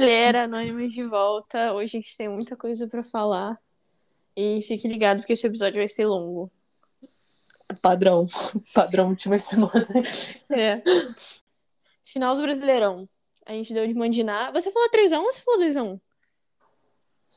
[0.00, 1.74] galera, Anônimos de volta.
[1.74, 3.60] Hoje a gente tem muita coisa pra falar.
[4.34, 6.50] E fique ligado porque esse episódio vai ser longo.
[7.82, 8.26] Padrão.
[8.74, 9.86] Padrão última semana.
[10.50, 10.82] É.
[12.02, 13.06] Final do Brasileirão.
[13.44, 14.50] A gente deu de mandinar.
[14.54, 16.00] Você falou 3x1 ou você falou 2x1?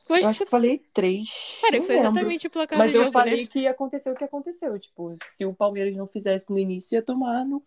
[0.06, 0.38] Foi Eu que acho você...
[0.38, 1.58] que eu falei três.
[1.60, 2.10] Cara, não foi lembro.
[2.10, 3.46] exatamente o placar Mas do eu jogo, falei né?
[3.46, 4.78] que aconteceu o que aconteceu.
[4.78, 7.62] Tipo, se o Palmeiras não fizesse no início, ia tomar no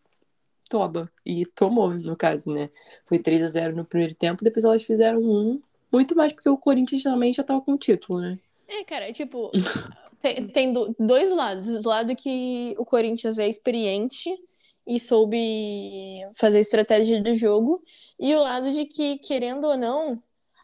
[0.69, 1.11] toba.
[1.25, 2.69] E tomou, no caso, né?
[3.05, 5.61] Foi 3 a 0 no primeiro tempo, depois elas fizeram um.
[5.91, 8.39] Muito mais porque o Corinthians também já tava com o título, né?
[8.67, 9.49] É, cara, tipo,
[10.19, 11.81] tem, tem do- dois lados.
[11.81, 14.29] Do lado que o Corinthians é experiente
[14.85, 15.37] e soube
[16.35, 17.83] fazer estratégia do jogo,
[18.19, 20.21] e o lado de que, querendo ou não,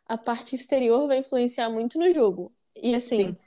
[0.07, 2.51] a parte exterior vai influenciar muito no jogo.
[2.81, 3.37] E assim, Sim.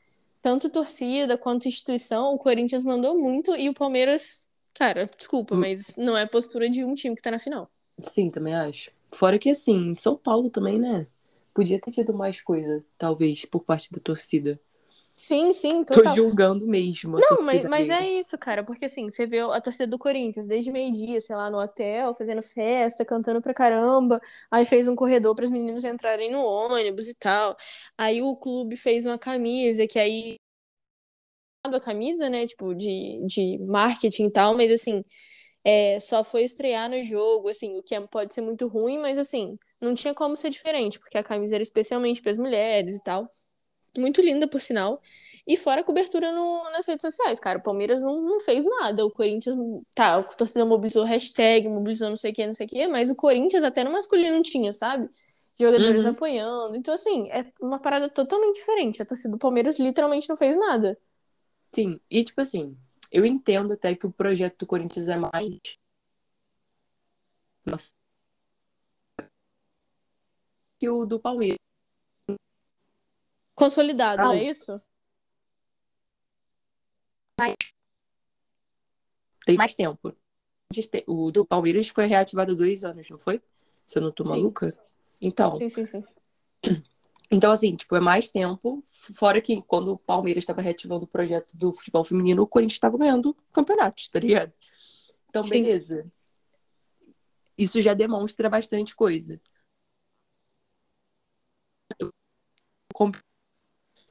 [0.43, 4.49] tanto torcida quanto instituição, o Corinthians mandou muito e o Palmeiras,
[4.79, 5.61] cara, desculpa, Hum.
[5.61, 7.71] mas não é a postura de um time que tá na final.
[8.01, 8.91] Sim, também acho.
[9.13, 11.07] Fora que, assim, em São Paulo também, né?
[11.55, 14.59] Podia ter tido mais coisa, talvez, por parte da torcida.
[15.15, 16.15] Sim, sim, Tô total.
[16.15, 19.99] julgando mesmo Não, mas, mas é isso, cara, porque assim, você vê a torcida do
[19.99, 24.95] Corinthians desde meio-dia, sei lá, no hotel, fazendo festa, cantando pra caramba, aí fez um
[24.95, 27.57] corredor para os meninos entrarem no ônibus e tal.
[27.97, 30.39] Aí o clube fez uma camisa, que aí
[31.75, 35.03] a camisa, né, tipo, de, de marketing e tal, mas assim,
[35.65, 39.19] é, só foi estrear no jogo, assim, o que é- pode ser muito ruim, mas
[39.19, 43.03] assim, não tinha como ser diferente, porque a camisa era especialmente para as mulheres e
[43.03, 43.31] tal.
[43.99, 45.01] Muito linda, por sinal.
[45.47, 47.59] E fora a cobertura no- nas redes sociais, cara.
[47.59, 49.05] O Palmeiras não, não fez nada.
[49.07, 49.57] O Corinthians,
[49.95, 53.09] tá, a torcida mobilizou hashtag, mobilizou não sei o que, não sei o que, mas
[53.11, 55.09] o Corinthians até no masculino tinha, sabe?
[55.59, 56.07] Jogadores Uhum.
[56.07, 56.77] apoiando.
[56.77, 59.01] Então, assim, é uma parada totalmente diferente.
[59.03, 60.99] A torcida do Palmeiras literalmente não fez nada.
[61.73, 62.77] Sim, e tipo assim,
[63.13, 65.79] eu entendo até que o projeto do Corinthians é mais.
[67.65, 67.93] Nossa.
[70.79, 71.59] Que o do Palmeiras.
[73.55, 74.29] Consolidado, Não.
[74.29, 74.81] não é isso?
[79.47, 80.15] Tem mais tempo.
[81.07, 83.41] O do Palmeiras foi reativado há dois anos, não foi?
[83.87, 84.31] Se eu não tô Sim.
[84.31, 84.77] maluca.
[85.21, 86.05] Então, Sim, sim, sim.
[87.31, 88.85] Então, assim, tipo, é mais tempo.
[89.15, 92.97] Fora que quando o Palmeiras estava reativando o projeto do futebol feminino, o Corinthians estava
[92.97, 94.53] ganhando campeonatos, tá ligado?
[95.29, 95.63] Então, Sim.
[95.63, 96.11] beleza.
[97.59, 99.41] Isso já demonstra bastante coisa.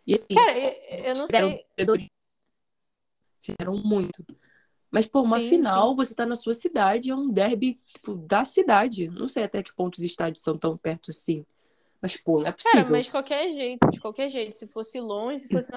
[0.05, 2.11] E assim, Cara, eu, eu não fizeram, sei.
[3.41, 4.25] fizeram muito.
[4.91, 8.43] Mas, pô, uma Sim, final, você tá na sua cidade, é um derby, tipo, da
[8.43, 9.07] cidade.
[9.07, 11.45] Não sei até que ponto os estádios são tão perto assim.
[12.05, 12.77] Mas, pô, não é possível.
[12.77, 14.55] Cara, mas de qualquer jeito, de qualquer jeito.
[14.55, 15.71] Se fosse longe, se fosse.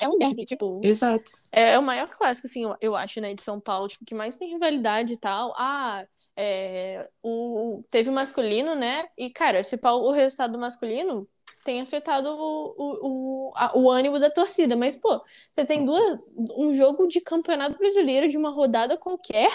[0.00, 0.80] É um derby, tipo.
[0.82, 1.30] Exato.
[1.52, 4.14] É, é o maior clássico, assim, eu, eu acho, né, de São Paulo, tipo, que
[4.14, 5.52] mais tem rivalidade e tal.
[5.58, 9.06] Ah, é, o, teve o masculino, né?
[9.16, 11.28] E, cara, se pau- o resultado do masculino
[11.64, 14.74] tem afetado o, o, o, a- o ânimo da torcida.
[14.74, 15.22] Mas, pô,
[15.54, 16.18] você tem duas,
[16.56, 19.50] um jogo de campeonato brasileiro de uma rodada qualquer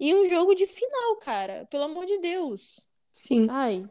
[0.00, 1.66] e um jogo de final, cara.
[1.70, 2.86] Pelo amor de Deus.
[3.12, 3.88] Sim, Ai.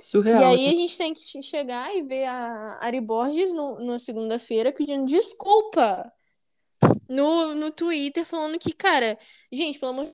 [0.00, 0.42] surreal.
[0.42, 0.76] E aí a né?
[0.76, 6.12] gente tem que che- chegar e ver a Ari Borges no, na segunda-feira pedindo desculpa
[7.08, 9.18] no, no Twitter, falando que, cara,
[9.52, 10.12] gente, pelo amor de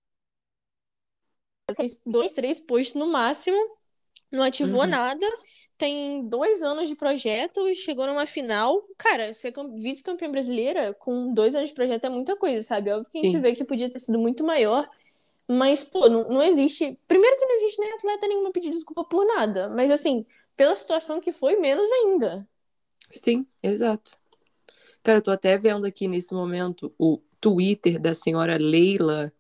[1.79, 3.57] Deus, dois, três posts no máximo,
[4.33, 4.89] não ativou Uhum.
[4.89, 5.27] nada,
[5.79, 8.83] tem dois anos de projeto e chegou numa final.
[8.99, 12.91] Cara, ser cam- vice-campeã brasileira com dois anos de projeto é muita coisa, sabe?
[12.93, 13.41] Óbvio que a gente Sim.
[13.41, 14.89] vê que podia ter sido muito maior.
[15.59, 16.99] Mas, pô, não, não existe.
[17.07, 19.69] Primeiro que não existe nem atleta nenhuma pedir desculpa por nada.
[19.69, 20.25] Mas, assim,
[20.57, 22.49] pela situação que foi, menos ainda.
[23.11, 24.17] Sim, exato.
[25.03, 29.33] Cara, eu tô até vendo aqui nesse momento o Twitter da senhora Leila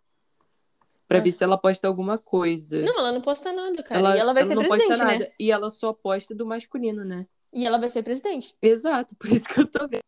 [1.06, 1.22] pra Ah.
[1.22, 2.80] ver se ela posta alguma coisa.
[2.82, 4.16] Não, ela não posta nada, cara.
[4.16, 5.12] e ela vai ser não presidente, posta né?
[5.18, 5.28] nada.
[5.38, 7.26] E ela só posta do masculino, né?
[7.52, 8.56] E ela vai ser presidente.
[8.60, 10.00] Exato, por isso que eu tô vendo.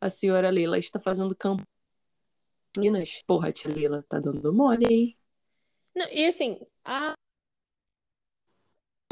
[0.00, 1.64] A senhora Leila está fazendo campanha.
[2.76, 5.18] Meninas, porra, a tia Leila tá dando mole, hein?
[5.94, 7.14] Não, e assim, a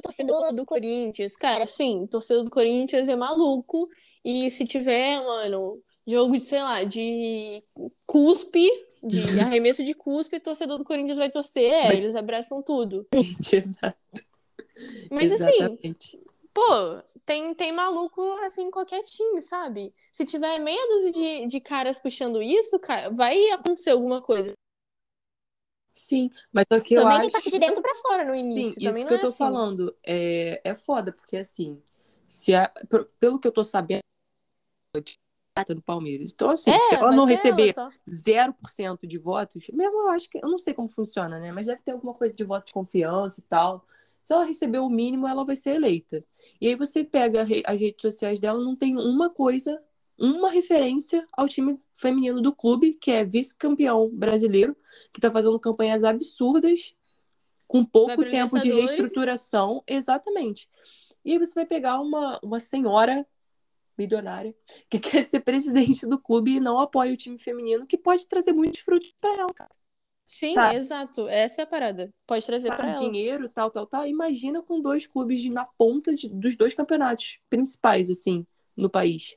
[0.03, 3.89] torcedor do Corinthians, cara, assim, torcedor do Corinthians é maluco.
[4.25, 7.63] E se tiver, mano, jogo de, sei lá, de
[8.07, 8.69] cuspe
[9.03, 11.71] de arremesso de cuspe, torcedor do Corinthians vai torcer.
[11.71, 13.07] É, eles abraçam tudo.
[13.53, 13.99] Exato.
[15.11, 16.21] Mas assim, Exatamente.
[16.55, 19.93] Pô, tem, tem maluco assim em qualquer time, sabe?
[20.13, 24.53] Se tiver meia dúzia de, de caras puxando isso, cara, vai acontecer alguma coisa.
[25.93, 27.21] Sim, mas só que eu Também acho...
[27.23, 28.81] tem parte de dentro pra fora no Sim, início.
[28.81, 29.39] isso Também que não eu tô é assim.
[29.39, 31.83] falando é, é foda, porque assim,
[32.27, 32.73] se a-
[33.19, 34.03] pelo que eu tô sabendo,
[35.69, 36.33] no Palmeiras.
[36.33, 37.89] Então, assim, É, se ela não receber só.
[38.09, 41.53] 0% de votos, mesmo eu acho que, eu não sei como funciona, né?
[41.53, 43.87] Mas deve ter alguma coisa de voto de confiança e tal.
[44.25, 46.25] Se ela receber o mínimo, ela vai ser eleita.
[46.59, 49.79] E aí você pega as redes sociais dela, não tem uma coisa,
[50.19, 54.75] uma referência ao time feminino do clube, que é vice-campeão brasileiro,
[55.13, 56.97] que tá fazendo campanhas absurdas,
[57.69, 59.85] com pouco tempo de reestruturação.
[59.87, 60.71] Exatamente.
[61.23, 63.27] E aí você vai pegar uma, uma senhora
[63.97, 64.57] milionária
[64.89, 68.55] que quer ser presidente do clube e não apoia o time feminino, que pode trazer
[68.55, 69.75] muitos frutos para ela, cara.
[70.27, 70.75] Sim, Sabe?
[70.75, 71.29] exato.
[71.29, 72.11] Essa é a parada.
[72.27, 73.11] Pode trazer pra ela.
[73.15, 74.07] Dinheiro, tal, tal, tal.
[74.07, 79.37] Imagina com dois clubes de- na ponta de- dos dois campeonatos principais, assim, no país.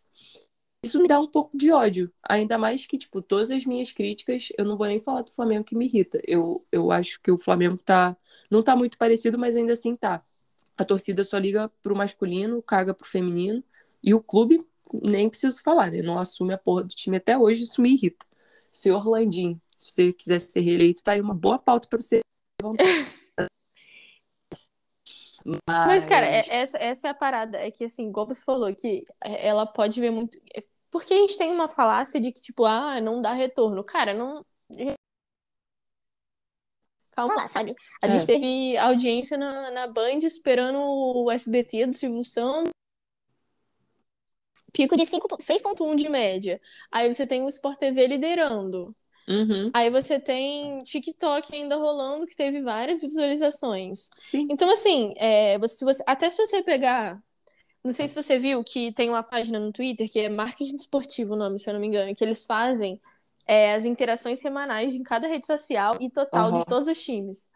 [0.84, 2.12] Isso me dá um pouco de ódio.
[2.30, 5.66] Ainda mais que, tipo, todas as minhas críticas, eu não vou nem falar do Flamengo
[5.66, 6.22] que me irrita.
[6.28, 8.18] Eu, eu acho que o Flamengo tá.
[8.52, 10.24] Não tá muito parecido, mas ainda assim tá.
[10.78, 13.64] A torcida só liga pro masculino, caga pro feminino.
[14.04, 14.60] E o clube,
[14.94, 16.02] nem preciso falar, né?
[16.02, 18.26] Não assume a porra do time até hoje, isso me irrita.
[18.72, 22.22] Senhor Landim, se você quiser ser reeleito, tá aí uma boa pauta pra você
[22.62, 22.84] levantar.
[25.66, 27.58] Mas, cara, é- essa, essa é a parada.
[27.58, 30.38] É que, assim, igual você falou, que é, ela pode ver muito.
[30.54, 33.84] é Porque a gente tem uma falácia de que, tipo, ah, não dá retorno.
[33.84, 34.46] Cara, não.
[37.12, 37.74] Calma lá, sabe?
[38.02, 38.12] A É.
[38.12, 42.72] gente teve audiência na, na Band esperando o SBT do Silvio Santos.
[44.74, 46.62] Pico de 5 6,1 de média.
[46.92, 48.96] Aí você tem o Sport TV liderando.
[49.30, 54.10] Uhum, Aí você tem TikTok ainda rolando, que teve várias visualizações.
[54.16, 54.48] sim.
[54.50, 57.22] Então, assim, é, você, você- até se você pegar.
[57.84, 61.34] Não sei se você viu que tem uma página no Twitter que é Marketing Esportivo
[61.34, 63.00] o nome, se eu não me engano, que eles fazem
[63.46, 66.60] é, as interações semanais em cada rede social e total Aham.
[66.60, 67.50] de todos os times.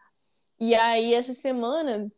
[0.60, 2.10] E aí, essa semana,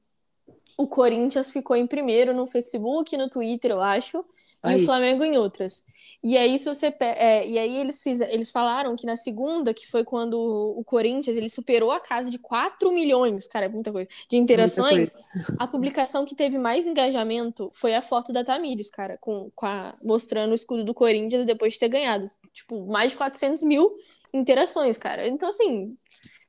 [0.76, 4.24] o Corinthians ficou em primeiro no Facebook, no Twitter, eu acho,
[4.64, 4.82] e Aí.
[4.82, 5.84] o Flamengo em outras.
[6.22, 8.20] E aí, se você é, e aí eles, fiz...
[8.20, 12.38] eles falaram que na segunda, que foi quando o Corinthians ele superou a casa de
[12.38, 15.12] 4 milhões, cara, é muita coisa, de interações.
[15.12, 15.56] coisa.
[15.58, 19.94] A publicação que teve mais engajamento foi a foto da Tamires, cara, com, com a-
[20.02, 22.24] mostrando o escudo do Corinthians depois de ter ganhado.
[22.54, 23.90] Tipo, mais de 400 mil
[24.32, 25.28] interações, cara.
[25.28, 25.94] Então, assim,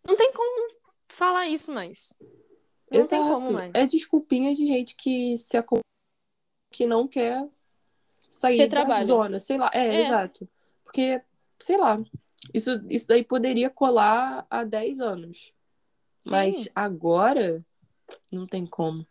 [0.08, 0.72] não tem como
[1.10, 2.18] falar isso mais.
[2.90, 3.72] Não tem como mais.
[3.74, 5.58] É desculpinha de gente que se
[6.72, 7.48] que não quer
[8.30, 9.69] sair da zona, sei lá.
[9.74, 10.01] É, É.
[10.01, 10.48] exato.
[10.83, 11.22] Porque,
[11.60, 12.01] sei lá,
[12.54, 15.54] isso, isso daí poderia colar há 10 anos.
[16.27, 16.69] Mas Sim.
[16.74, 17.63] agora
[18.31, 19.06] não tem como.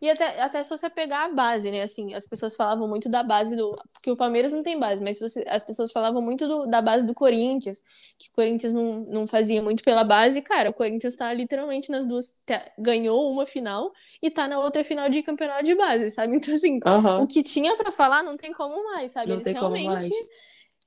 [0.00, 1.82] E até, até se você pegar a base, né?
[1.82, 3.76] Assim, as pessoas falavam muito da base do.
[3.92, 7.04] Porque o Palmeiras não tem base, mas você, as pessoas falavam muito do- da base
[7.04, 7.82] do Corinthians,
[8.16, 10.40] que o Corinthians não, não fazia muito pela base.
[10.40, 12.34] Cara, o Corinthians tá literalmente nas duas.
[12.46, 16.32] tá- ganhou uma final e tá na outra final de campeonato de base, sabe?
[16.38, 16.78] Então, assim,
[17.22, 19.28] o que tinha pra falar não tem como mais, sabe?
[19.28, 20.14] Não Eles realmente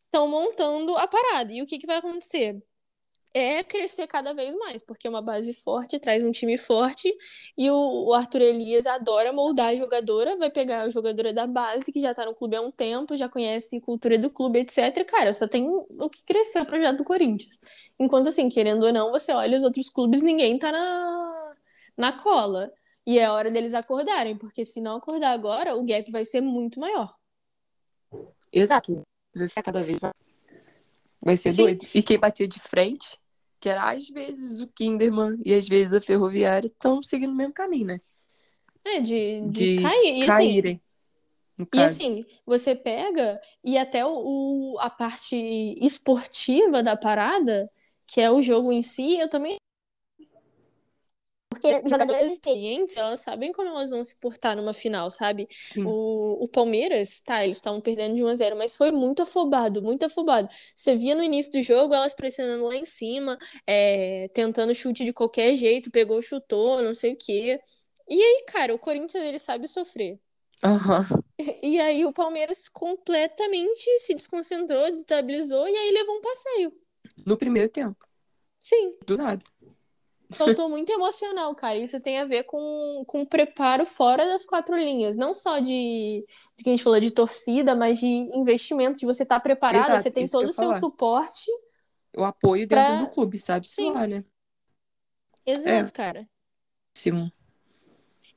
[0.06, 1.52] estão montando a parada.
[1.54, 2.62] E o que, que vai acontecer?
[3.34, 7.14] É crescer cada vez mais, porque uma base forte traz um time forte
[7.58, 11.94] e o, o Arthur Elias adora moldar a jogadora, vai pegar a jogadora da base,
[11.94, 15.06] que já tá no clube há um tempo, já conhece a cultura do clube, etc.
[15.06, 17.58] Cara, só tem o que crescer o projeto do Corinthians.
[17.98, 21.54] Enquanto assim, querendo ou não, você olha os outros clubes, ninguém tá na,
[21.96, 22.72] na cola.
[23.06, 26.80] E é hora deles acordarem, porque se não acordar agora, o gap vai ser muito
[26.80, 27.16] maior.
[28.52, 29.02] Exato.
[29.34, 30.14] Vai ficar cada vez mais.
[31.24, 31.64] Vai ser Sim.
[31.64, 31.88] doido.
[31.94, 33.20] E quem batia de frente,
[33.62, 37.54] que era às vezes o Kinderman e às vezes a Ferroviária, estão seguindo o mesmo
[37.54, 38.02] caminho, né?
[38.84, 40.18] É, de, de, De cair.
[40.18, 40.82] E assim, Caírem.
[41.56, 45.36] no E assim, você pega e até o, o- a parte
[45.80, 47.72] esportiva da parada,
[48.08, 49.58] que é o jogo em si, eu também.
[51.62, 55.48] Porque jogadoras experientes, elas sabem como elas vão se portar numa final, sabe?
[55.50, 55.86] Sim.
[55.86, 59.82] O, o Palmeiras, tá, eles estavam perdendo de 1 a 0 mas foi muito afobado,
[59.82, 60.50] muito afobado.
[60.76, 63.38] Você via no início do jogo elas pressionando lá em cima,
[63.68, 67.60] é, tentando chute de qualquer jeito, pegou, chutou, não sei o quê.
[68.10, 70.20] E aí, cara, o Corinthians, ele sabe sofrer.
[70.64, 71.06] Aham.
[71.64, 76.74] E aí o Palmeiras completamente se desconcentrou, desestabilizou e aí levou um passeio.
[77.26, 78.06] No primeiro tempo.
[78.60, 79.44] Sim, Do nada.
[80.32, 81.78] Faltou muito emocional, cara.
[81.78, 85.16] Isso tem a ver com, com preparo fora das quatro linhas.
[85.18, 86.26] Não só de,
[86.58, 90.04] de que a gente falou de torcida, mas de investimento, de você estar preparado, Exato,
[90.04, 90.80] você tem todo o seu falar.
[90.80, 91.50] suporte
[92.18, 93.68] o apoio Pra- dentro do clube, sabe?
[93.68, 93.92] Sim.
[93.92, 94.24] lá, né?
[95.46, 96.28] Exato, cara.
[96.96, 97.32] Sim.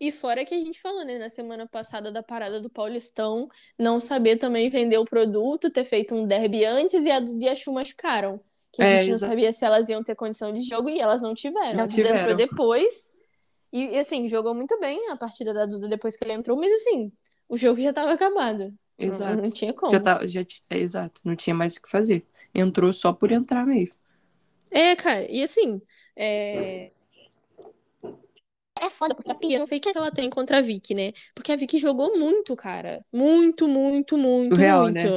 [0.01, 3.49] E fora que a gente falou, né, na semana passada da parada do Paulistão,
[3.79, 7.49] não saber também vender o produto, ter feito um derby antes e a Duda e
[7.49, 8.41] a Chu machucaram.
[8.75, 11.01] Que a É, gente não exa- sabia se elas iam ter condição de jogo e
[11.01, 11.81] elas não tiveram.
[11.81, 12.37] Não a Duda entrou tiveram.
[12.37, 13.13] depois
[13.73, 16.73] e, e, assim, jogou muito bem a partida da Duda depois que ela entrou, mas
[16.73, 17.13] assim,
[17.49, 18.75] o jogo já tava acabado.
[19.01, 19.43] Não, Exato.
[19.43, 19.93] não tinha como.
[19.93, 20.41] Já tá, já,
[20.71, 21.21] é, exato.
[21.25, 22.27] Não tinha mais o que fazer.
[22.55, 23.95] Entrou só por entrar mesmo.
[24.71, 25.81] É, cara, e assim,
[26.17, 26.93] é...
[28.81, 31.13] É foda, porque a Pia, não sei o que ela tem contra a Vicky, né?
[31.35, 33.05] Porque a Vicky jogou muito, cara.
[33.13, 34.91] Muito, muito, muito, Surreal, muito.
[34.91, 35.15] né?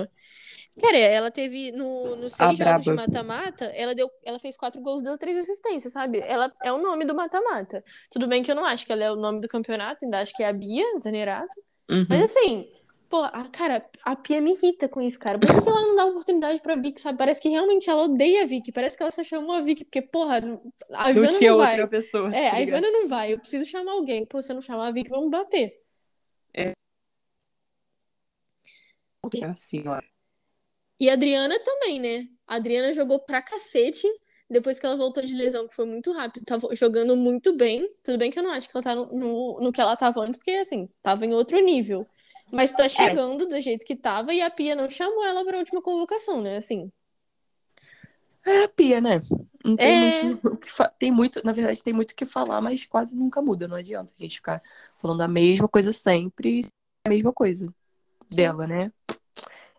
[0.79, 5.17] Cara, ela teve no, seis jogos de mata-mata, ela deu, ela fez quatro gols, deu
[5.17, 6.19] três assistências, sabe?
[6.19, 7.83] Ela é o nome do mata-mata.
[8.11, 10.35] Tudo bem que eu não acho que ela é o nome do campeonato, ainda acho
[10.35, 11.59] que é a Bia Zanerato.
[11.89, 12.05] Uhum.
[12.07, 12.69] Mas assim,
[13.09, 15.39] pô, a, cara, a Pia me irrita com isso, cara.
[15.39, 17.17] Por que que ela não dá oportunidade pra Vicky, sabe?
[17.17, 18.71] Parece que realmente ela odeia a Vicky.
[18.71, 21.77] Parece que ela só chamou a Vicky, porque, porra, a Não Ivana tinha não outra
[21.77, 21.87] vai.
[21.87, 22.35] pessoa.
[22.35, 22.61] É, tá a?
[22.61, 23.33] Ivana não vai.
[23.33, 24.25] Eu preciso chamar alguém.
[24.25, 25.81] Pô, se eu não chamar a Vicky, vamos bater.
[29.41, 29.99] É assim, ó.
[30.99, 32.27] E a Adriana também, né?
[32.47, 34.07] A Adriana jogou pra cacete.
[34.49, 37.89] Depois que ela voltou de lesão, que foi muito rápido, tava jogando muito bem.
[38.01, 40.37] Tudo bem que eu não acho que ela tá no, no, que ela tava antes,
[40.39, 42.07] porque assim, tava em outro nível.
[42.49, 45.81] Mas tá chegando do jeito que tava e a Pia não chamou ela pra última
[45.81, 46.55] convocação, né?
[46.57, 46.89] Assim.
[48.45, 49.21] É a pia, né?
[49.63, 49.99] Não tem É.
[49.99, 53.15] muito o que fa- tem muito, na verdade, tem muito o que falar, mas quase
[53.17, 53.67] nunca muda.
[53.67, 54.61] Não adianta a gente ficar
[54.99, 56.61] falando a mesma coisa sempre,
[57.05, 57.73] a mesma coisa
[58.29, 58.91] dela, né?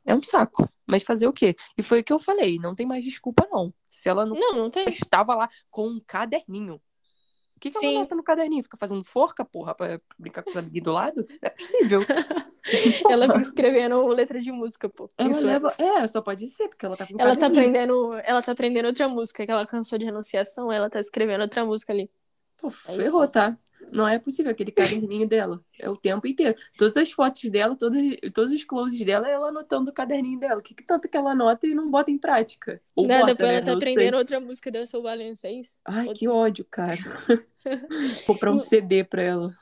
[0.08, 0.68] É um saco.
[0.86, 1.54] Mas fazer o quê?
[1.76, 3.72] E foi o que eu falei, não tem mais desculpa, não.
[3.90, 4.88] Se ela não Não, não tem.
[4.88, 6.76] estava lá com um caderninho.
[7.56, 7.88] O que, que Sim.
[7.88, 8.62] ela nota no caderninho?
[8.62, 11.26] Fica fazendo forca, porra, pra brincar com os amiguinhos do lado?
[11.28, 12.00] Não é possível.
[13.10, 15.08] Ela fica escrevendo letra de música, pô.
[15.18, 15.46] Ela Isso é.
[15.46, 15.74] leva.
[15.78, 17.60] É, só pode ser, porque ela tá com Ela tá caderninho.
[17.70, 21.64] aprendendo, ela tá aprendendo outra música, que ela cansou de renunciação, ela tá escrevendo outra
[21.64, 22.10] música ali.
[22.58, 23.58] Pô, É ferrou, tá?
[23.92, 25.62] Não é possível aquele caderninho dela.
[25.78, 26.54] É o tempo inteiro.
[26.76, 27.98] Todas as fotos dela, todos,
[28.34, 30.60] todos os closes dela, ela anotando o caderninho dela.
[30.60, 32.80] O que, que tanto que ela anota e não bota em prática?
[32.94, 33.56] Ou Né, bota, Depois né?
[33.56, 33.90] ela tá Não sei.
[33.90, 35.80] aprendendo outra música da Soul Valença, é isso?
[35.84, 36.96] Ai, Outra- que ódio, cara.
[38.26, 39.54] Comprar um CD pra ela.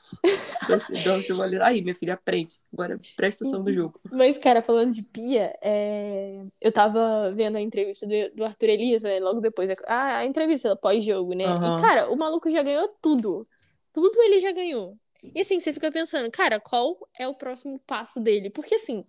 [1.63, 2.59] Aí, minha filha, aprende.
[2.71, 3.99] Agora presta atenção no jogo.
[4.11, 8.05] Mas, cara, falando de Pia, é, eu tava vendo a entrevista
[8.35, 9.69] do, Arthur Elias, né, logo depois.
[9.87, 11.45] Ah, a entrevista pós-jogo, né?
[11.45, 11.77] Aham.
[11.77, 13.47] E, cara, o maluco já ganhou tudo.
[13.97, 14.95] Tudo ele já ganhou.
[15.33, 18.47] E assim, você fica pensando, cara, qual é o próximo passo dele?
[18.51, 19.03] Porque assim.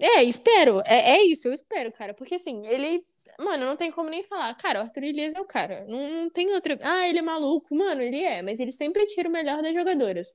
[0.00, 0.80] É, espero.
[0.86, 2.14] É, é isso, eu espero, cara.
[2.14, 3.04] Porque assim, ele.
[3.38, 4.54] Mano, não tem como nem falar.
[4.54, 5.84] Cara, o Arthur Elias é o cara.
[5.86, 6.78] Não, não tem outro.
[6.80, 7.74] Ah, ele é maluco.
[7.74, 8.40] Mano, ele é.
[8.40, 10.34] Mas ele sempre tira o melhor das jogadoras.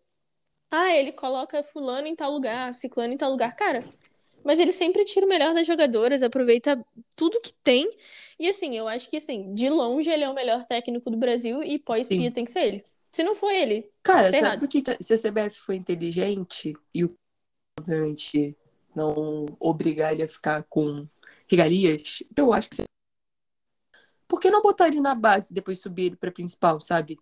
[0.69, 3.55] Ah, ele coloca fulano em tal lugar, ciclano em tal lugar.
[3.55, 3.83] Cara,
[4.43, 6.79] mas ele sempre tira o melhor das jogadoras, aproveita
[7.15, 7.89] tudo que tem.
[8.39, 11.63] E assim, eu acho que assim, de longe ele é o melhor técnico do Brasil
[11.63, 12.85] e pós-Pia tem que ser ele.
[13.11, 14.59] Se não for ele, Cara, Tá sabe errado.
[14.59, 17.13] por que se a CBF foi inteligente e o
[17.79, 18.55] obviamente
[18.95, 21.07] não obrigar ele a ficar com
[21.47, 22.83] regalias, eu acho que.
[24.27, 27.17] Por que não botar ele na base e depois subir ele pra principal, sabe?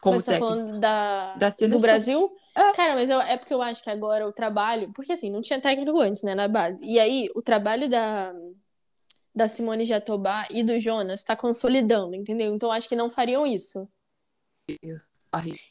[0.00, 0.54] Como você tá técnico.
[0.54, 1.80] falando da, Da do seleção.
[1.80, 2.36] Brasil?
[2.56, 2.72] É.
[2.72, 4.92] Cara, mas eu- é porque eu acho que agora o trabalho.
[4.92, 6.84] Porque assim, não tinha técnico antes, né, na base.
[6.84, 8.34] E aí, o trabalho da,
[9.34, 12.52] da Simone Jatobá e do Jonas tá consolidando, entendeu?
[12.54, 13.88] Então, acho que não fariam isso.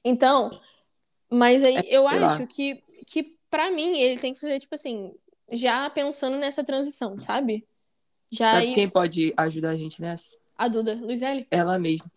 [0.04, 0.52] Então,
[1.32, 2.28] mas aí eu É, lá.
[2.28, 5.14] acho que, que para mim ele tem que fazer, tipo assim,
[5.52, 7.66] já pensando nessa transição, sabe?
[8.32, 10.32] Já Sabe aí, quem pode ajudar a gente nessa?
[10.58, 11.48] a Duda, Luizelli.
[11.52, 12.10] Ela mesma.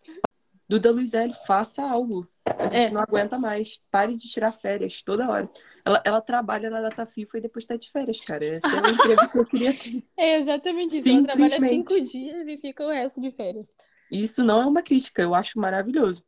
[0.69, 2.27] Duda Luizelli, faça algo.
[2.45, 2.89] A gente É.
[2.91, 3.81] não aguenta mais.
[3.91, 5.49] Pare de tirar férias toda hora.
[5.85, 8.45] Ela, ela trabalha na data FIFA e depois tá de férias, cara.
[8.45, 10.03] Essa é o emprego que eu queria ter.
[10.17, 11.09] É exatamente isso.
[11.09, 13.69] Ela trabalha cinco dias e fica o resto de férias.
[14.11, 16.23] Isso não é uma crítica, eu acho maravilhoso.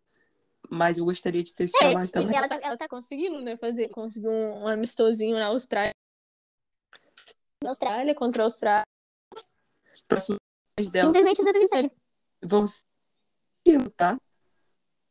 [0.70, 2.36] Mas eu gostaria de ter esse trabalho E também.
[2.36, 5.92] ela, tá- ela tá conseguindo, né, fazer, conseguir um, um amistosinho na Austrália.
[7.64, 8.84] Na Austrália contra a Austrália.
[10.08, 10.38] Próximo
[10.92, 11.92] dela Simplesmente Duda Luizelli.
[12.44, 12.86] vão ser
[13.96, 14.18] tá?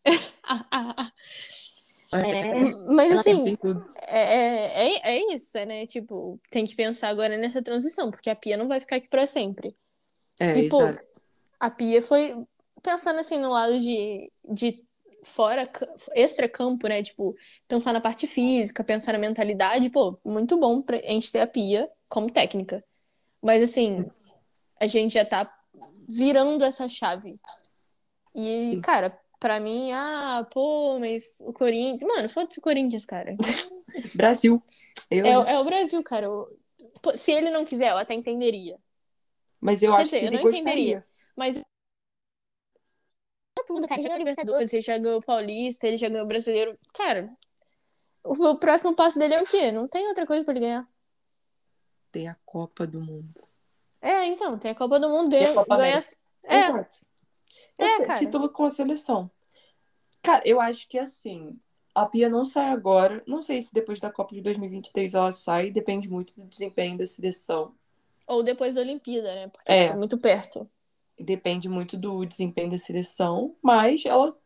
[2.11, 2.55] É,
[2.87, 3.85] Mas ela assim, tudo.
[4.07, 5.87] É, é, é isso, né?
[5.87, 9.27] Tipo, tem que pensar agora nessa transição, porque a Pia não vai ficar aqui pra
[9.27, 9.77] sempre.
[10.41, 11.07] É, E, pô, exato.
[11.61, 12.35] a Pia foi
[12.83, 14.88] pensando assim no lado de, de
[15.25, 17.03] fora, ca- extra-campo, né?
[17.03, 21.47] Tipo, pensar na parte física, pensar na mentalidade, pô, muito bom pra gente ter a
[21.47, 22.85] Pia como técnica.
[23.43, 24.05] Mas assim,
[24.81, 25.53] a gente já tá
[26.09, 27.39] virando essa chave.
[28.35, 28.81] E, Sim.
[28.81, 32.09] cara, pra mim, ah, pô, mas o Corinthians.
[32.11, 33.37] Mano, foda-se o Corinthians, cara.
[34.15, 34.63] Brasil.
[35.11, 36.27] Eu, É, é o Brasil, cara.
[36.27, 36.49] Eu-
[37.15, 38.77] Se ele não quiser, eu até entenderia.
[39.61, 40.63] Mas eu Quer acho dizer, que eu ele não gostaria.
[40.71, 41.07] entenderia.
[41.37, 41.63] Mas
[43.65, 44.00] tudo, cara.
[44.00, 46.79] Ele já ganhou Libertadores, ele já ganhou o Paulista, ele já ganhou o Brasileiro.
[46.95, 47.31] Cara,
[48.25, 49.71] o, o próximo passo dele é o quê?
[49.73, 50.88] Não tem outra coisa pra ele ganhar.
[52.11, 53.41] Tem a Copa do Mundo.
[54.00, 55.47] É, então, tem a Copa do Mundo dele.
[55.69, 55.99] Ganha...
[56.45, 56.97] É, Exato.
[57.77, 58.19] É, Esse cara.
[58.19, 59.31] título com a seleção.
[60.23, 61.59] Cara, eu acho que assim,
[61.95, 63.23] a Pia não sai agora.
[63.27, 67.07] Não sei se depois da Copa de 2023 ela sai, depende muito do desempenho da
[67.07, 67.75] seleção.
[68.27, 69.49] ou depois da Olimpíada, né?
[69.49, 69.87] Porque É.
[69.87, 70.69] fica muito perto.
[71.19, 74.37] Depende muito do desempenho da seleção, mas ela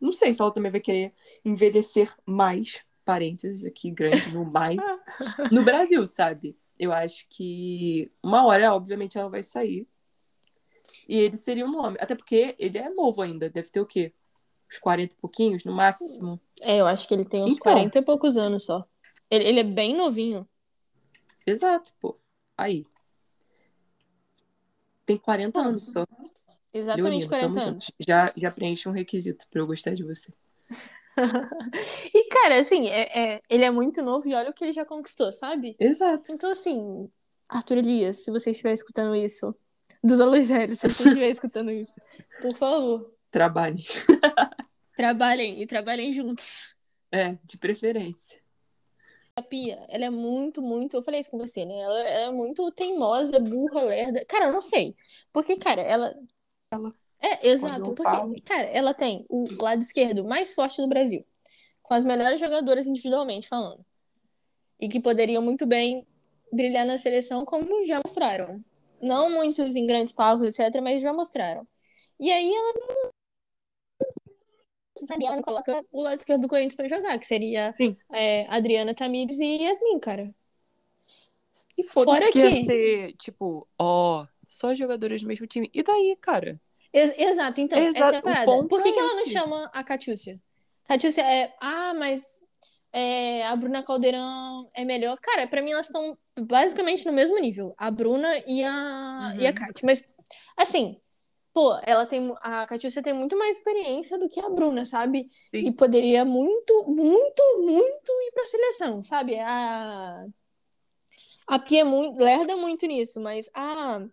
[0.00, 4.76] não sei se ela também vai querer envelhecer mais, parênteses aqui grande no mais,
[5.52, 6.56] no Brasil, sabe?
[6.78, 9.88] Eu acho que uma hora, obviamente, ela vai sair.
[11.08, 11.96] E ele seria um nome.
[12.00, 13.48] Até porque ele é novo ainda.
[13.48, 14.12] Deve ter o quê?
[14.70, 16.40] Uns 40 e pouquinhos, no máximo.
[16.60, 17.72] É, eu acho que ele tem uns Então.
[17.72, 18.84] 40 e poucos anos só.
[19.30, 20.46] Ele, ele é bem novinho.
[21.46, 22.18] Exato, pô.
[22.58, 22.84] Aí.
[25.06, 26.04] Tem 40 anos só.
[26.74, 27.84] Exatamente Leonino, 40 tamo anos.
[27.84, 27.96] junto.
[28.06, 30.32] Já, já preenche um requisito pra eu gostar de você.
[32.14, 34.84] E, cara, assim, é, é- ele é muito novo e olha o que ele já
[34.84, 35.74] conquistou, sabe?
[35.80, 36.30] Exato.
[36.30, 37.08] Então, assim,
[37.48, 39.54] Arthur Elias, se você estiver escutando isso,
[40.04, 41.98] Luiz Hélio, se você estiver escutando isso,
[42.42, 43.84] por favor, Trabalhe.
[44.94, 46.74] trabalhem e trabalhem juntos.
[47.10, 48.40] É, de preferência.
[49.36, 50.96] A Pia, ela é muito, muito.
[50.96, 51.78] Eu falei isso com você, né?
[51.78, 54.24] Ela, ela é muito teimosa, burra, lerda.
[54.24, 54.96] Cara, eu não sei.
[55.32, 56.14] Porque, cara, ela.
[56.72, 57.94] Ela- É, exato.
[57.94, 61.24] Porque, cara, ela tem o lado esquerdo mais forte do Brasil.
[61.82, 63.84] Com as melhores jogadoras individualmente falando.
[64.80, 66.06] E que poderiam muito bem
[66.50, 68.64] brilhar na seleção, como já mostraram.
[69.02, 71.66] Não muitos em grandes palcos, etc., mas já mostraram.
[72.18, 73.10] E aí ela não.
[75.04, 77.74] Sabe, ela não coloca o lado esquerdo do Corinthians pra jogar, que seria
[78.12, 80.34] é, Adriana Tamires e Yasmin, cara.
[81.76, 85.70] E foda-se Fora que ia que- ser, tipo, ó, só jogadores do mesmo time.
[85.74, 86.58] E daí, cara?
[86.92, 88.46] Ex- exato, então, essa é Exato, a parada.
[88.68, 90.40] Por que, é que ela não chama a Catiúcia?
[90.86, 92.40] Catiúcia é, ah, mas
[92.92, 95.18] é, a Bruna Caldeirão é melhor.
[95.20, 99.40] Cara, pra mim elas estão basicamente no mesmo nível, a Bruna e a, Uhum.
[99.42, 99.84] e a Cati.
[99.84, 100.02] Mas,
[100.56, 100.98] assim,
[101.56, 105.30] pô, ela tem, a Catiúcia tem muito mais experiência do que a Bruna, sabe?
[105.50, 105.64] Sim.
[105.64, 109.38] E poderia muito, muito, muito ir pra seleção, sabe?
[109.38, 110.26] A,
[111.46, 114.06] a Pia é muito, lerda muito nisso, mas, ah,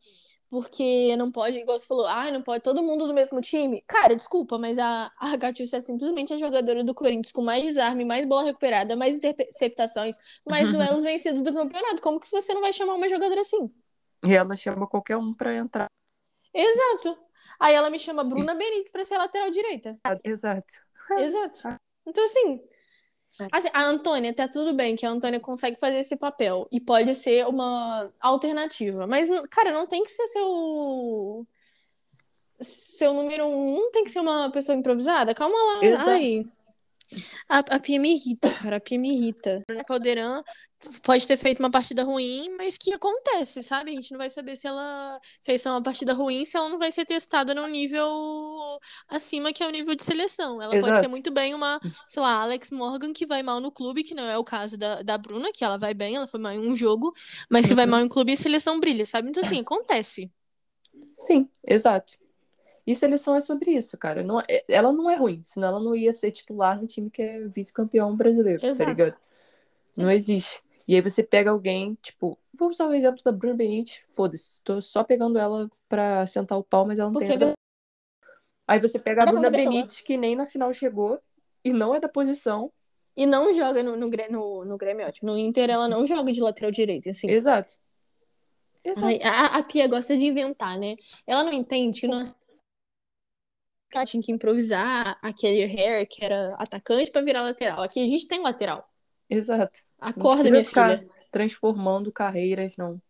[0.49, 3.83] porque não pode, igual você falou, ah, não pode todo mundo do mesmo time.
[3.89, 8.05] Cara, desculpa, mas a, a Catiúcia é simplesmente a jogadora do Corinthians com mais desarme,
[8.05, 10.15] mais bola recuperada, mais interceptações,
[10.49, 12.01] mais duelos vencidos do campeonato.
[12.01, 13.69] Como que você não vai chamar uma jogadora assim?
[14.25, 15.87] E ela chama qualquer um pra entrar.
[16.53, 17.22] Exato.
[17.63, 19.97] Aí ela me chama Bruna Benítez pra ser lateral direita.
[20.21, 20.73] Exato.
[21.17, 21.61] Exato.
[22.05, 22.61] Então, assim,
[23.49, 27.15] assim, a Antônia, tá tudo bem que a Antônia consegue fazer esse papel e pode
[27.15, 31.47] ser uma alternativa, mas, cara, não tem que ser seu.
[32.59, 35.33] Seu número um, não tem que ser uma pessoa improvisada.
[35.33, 35.85] Calma lá.
[35.85, 36.09] Exato.
[36.09, 36.45] Ai.
[37.49, 38.77] A, a Pia me irrita, cara.
[38.77, 39.63] A Pia me irrita.
[39.69, 40.43] A Caldeirão
[41.03, 43.91] pode ter feito uma partida ruim, mas que acontece, sabe?
[43.91, 46.77] A gente não vai saber se ela fez só uma partida ruim, se ela não
[46.77, 48.05] vai ser testada num nível
[49.07, 50.61] acima, que é o nível de seleção.
[50.61, 50.99] Ela pode Exato.
[50.99, 54.25] ser muito bem uma, sei lá, Alex Morgan, que vai mal no clube, que não
[54.29, 56.75] é o caso da, da Bruna, que ela vai bem, ela foi mal em um
[56.75, 57.13] jogo,
[57.49, 57.91] mas que vai Uhum.
[57.91, 59.29] mal em clube e seleção brilha, sabe?
[59.29, 60.31] Então, assim, acontece.
[61.13, 62.13] Sim, exato.
[62.85, 64.23] E seleção é sobre isso, cara.
[64.23, 67.21] Não, é- ela não é ruim, senão ela não ia ser titular no time que
[67.21, 68.89] é vice-campeão brasileiro, tá Exato.
[68.89, 69.15] ligado?
[69.97, 70.61] Não existe.
[70.87, 74.81] E aí você pega alguém, tipo, vou usar o exemplo da Bruna Benítez, foda-se, tô
[74.81, 77.53] só pegando ela pra sentar o pau, mas ela não Porque tem.
[78.67, 79.71] Aí você pega a Bruna pessoa.
[79.71, 81.19] Benítez, que nem na final chegou,
[81.63, 82.69] e não é da posição.
[83.15, 85.31] E não joga no, no, no, no Grêmio, é ótimo.
[85.31, 87.29] No Inter, ela não joga de lateral direito, assim.
[87.29, 87.75] Exato.
[88.83, 89.05] Exato.
[89.05, 90.97] Ai, a, a Pia gosta de inventar, né?
[91.25, 92.35] Ela não entende que nós
[93.97, 97.81] ela tinha que improvisar aquele Harry, que era atacante, pra virar lateral.
[97.83, 98.87] Aqui a gente tem lateral.
[99.29, 99.79] Exato.
[99.99, 101.09] Acorda, minha ficar filha.
[101.31, 103.01] transformando carreiras, não.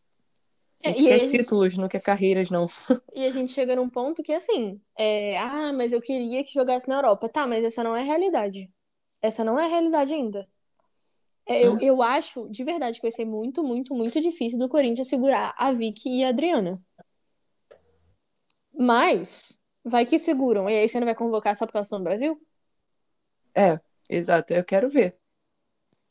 [0.84, 2.68] A É, gente e, quer a gente, títulos, não quer carreiras, não.
[3.16, 6.88] e a gente chega num ponto que, assim, é, ah, mas eu queria que jogasse
[6.88, 7.30] na Europa.
[7.30, 8.72] Tá, mas essa não é a realidade.
[9.22, 10.48] Essa não é a realidade ainda.
[11.48, 15.10] É, eu, eu acho, de verdade, que vai ser muito, muito, muito difícil do Corinthians
[15.10, 16.82] segurar a Vicky e a Adriana.
[18.78, 20.70] Mas, vai que seguram.
[20.70, 22.40] E aí você não vai convocar só porque elas estão no Brasil?
[23.56, 24.54] É, exato.
[24.54, 25.18] Eu quero ver.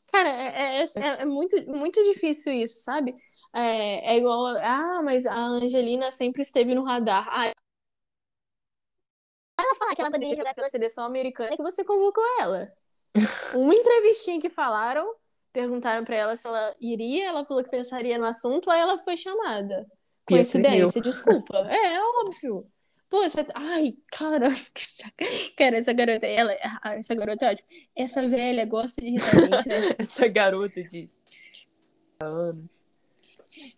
[0.07, 3.15] Cara, é, é, é- é muito, muito difícil isso, sabe?
[3.53, 7.27] É, é igual, ah, mas a Angelina sempre esteve no radar.
[7.29, 7.51] Ah,
[9.59, 12.67] ela falar que ela poderia jogar pela seleção americana, é que você convocou ela.
[13.51, 15.15] Uma entrevistinha que falaram,
[15.53, 19.17] perguntaram pra ela se ela iria, ela falou que pensaria no assunto, aí ela foi
[19.17, 19.87] chamada.
[20.25, 21.57] Coincidência, desculpa.
[21.69, 22.69] É, é óbvio.
[23.13, 23.45] Pô, você.
[23.53, 25.23] Ai, cara, que saca.
[25.55, 26.57] Cara, essa garota, ela.
[26.81, 27.67] ah, Essa garota é ótima.
[27.95, 29.75] Essa velha gosta de irritar a gente, né?
[29.99, 31.19] Essa garota disse.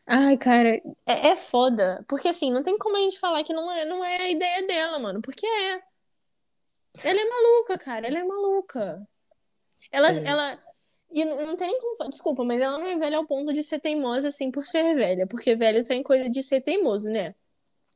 [0.07, 0.69] Ai, cara,
[1.05, 2.05] é, é foda.
[2.07, 4.65] Porque assim, não tem como a gente falar que não é, não é a ideia
[4.65, 5.21] dela, mano.
[5.21, 5.81] Porque é.
[7.03, 8.07] Ela é maluca, cara.
[8.07, 9.05] Ela é maluca.
[9.91, 10.23] Ela, É.
[10.25, 10.59] ela.
[11.11, 12.09] E não, tem nem como.
[12.09, 15.27] Desculpa, mas ela não é velha ao ponto de ser teimosa assim por ser velha.
[15.27, 17.35] Porque velho tem coisa de ser teimoso, né?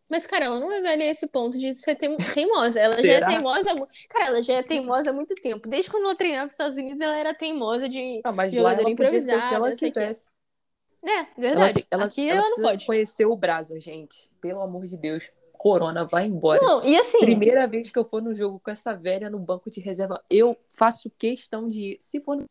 [0.10, 2.80] Mas, cara, ela não é velha a esse ponto de ser teim- teimosa.
[2.80, 3.76] Ela já é teimosa.
[4.10, 5.69] Cara, ela já é teimosa há muito tempo.
[5.69, 8.19] Desde quando ela treinava nos Estados Unidos, ela era teimosa de.
[8.24, 9.86] Ah, mas Jogadora ela podia que improvisada, ela o quê.
[9.88, 10.32] quisesse.
[11.02, 11.74] É, Ela, verdade.
[11.76, 12.86] tem- ela, Aqui ela ela não pode.
[12.86, 14.30] conhecer o Brasa, gente.
[14.41, 15.32] Pelo amor de Deus.
[15.54, 16.62] Corona, vai embora.
[16.62, 17.19] Não, e assim.
[17.19, 20.58] Primeira vez que eu for no jogo com essa velha no banco de reserva, eu
[20.69, 21.98] faço questão de ir.
[22.00, 22.45] Se for no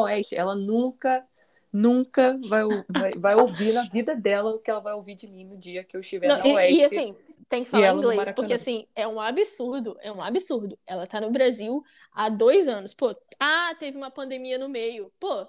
[0.00, 1.26] Oeste, ela nunca,
[1.72, 5.44] nunca vai, vai, vai ouvir na vida dela o que ela vai ouvir de mim
[5.44, 6.78] no dia que eu estiver Não, na e, Oeste.
[6.78, 7.16] e, assim,
[7.48, 10.78] tem que falar inglês, porque assim, é um absurdo, é um absurdo.
[10.86, 12.94] Ela tá no Brasil há dois anos.
[12.94, 15.12] Pô, ah, teve uma pandemia no meio.
[15.18, 15.46] Pô,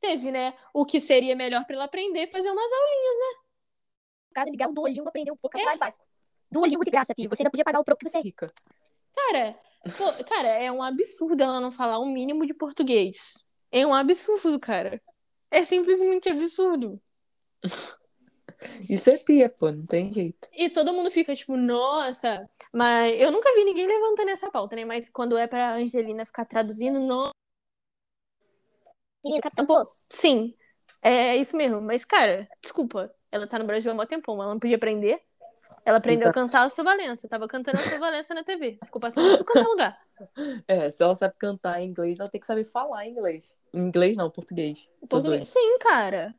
[0.00, 0.54] teve, né?
[0.74, 3.40] O que seria melhor pra ela aprender fazer umas aulinhas, né?
[4.28, 6.04] No caso, ligar o Duolingo aprender um vocabulário básico.
[6.50, 7.28] Duolingo de graça, Pia.
[7.28, 8.20] Você ainda podia pagar o próprio que você é.
[8.20, 8.52] Rica.
[9.14, 9.56] Cara,
[9.96, 13.44] pô, cara, é um absurdo ela não falar o mínimo de português.
[13.70, 15.00] É um absurdo, cara.
[15.50, 17.00] É simplesmente absurdo.
[18.88, 20.48] Isso é pia, pô, não tem jeito.
[20.52, 24.84] E todo mundo fica tipo, nossa, mas eu nunca vi ninguém levantando essa pauta, né?
[24.84, 27.30] Mas quando é pra Angelina ficar traduzindo, no...
[29.24, 29.86] Sim, Capitão Pô.
[30.10, 30.54] sim,
[31.02, 31.80] é isso mesmo.
[31.80, 35.22] Mas, cara, desculpa, ela tá no Brasil há mó tempão, ela não podia aprender.
[35.84, 36.38] Ela aprendeu Exato.
[36.38, 38.78] a cantar o seu Valença, tava cantando o seu Valença na TV.
[38.84, 40.07] Ficou passando isso em qualquer lugar.
[40.66, 43.52] É, se ela sabe cantar em inglês, ela tem que saber falar em inglês.
[43.72, 44.88] Em inglês não, português.
[45.08, 45.48] Português.
[45.48, 46.34] Sim, cara.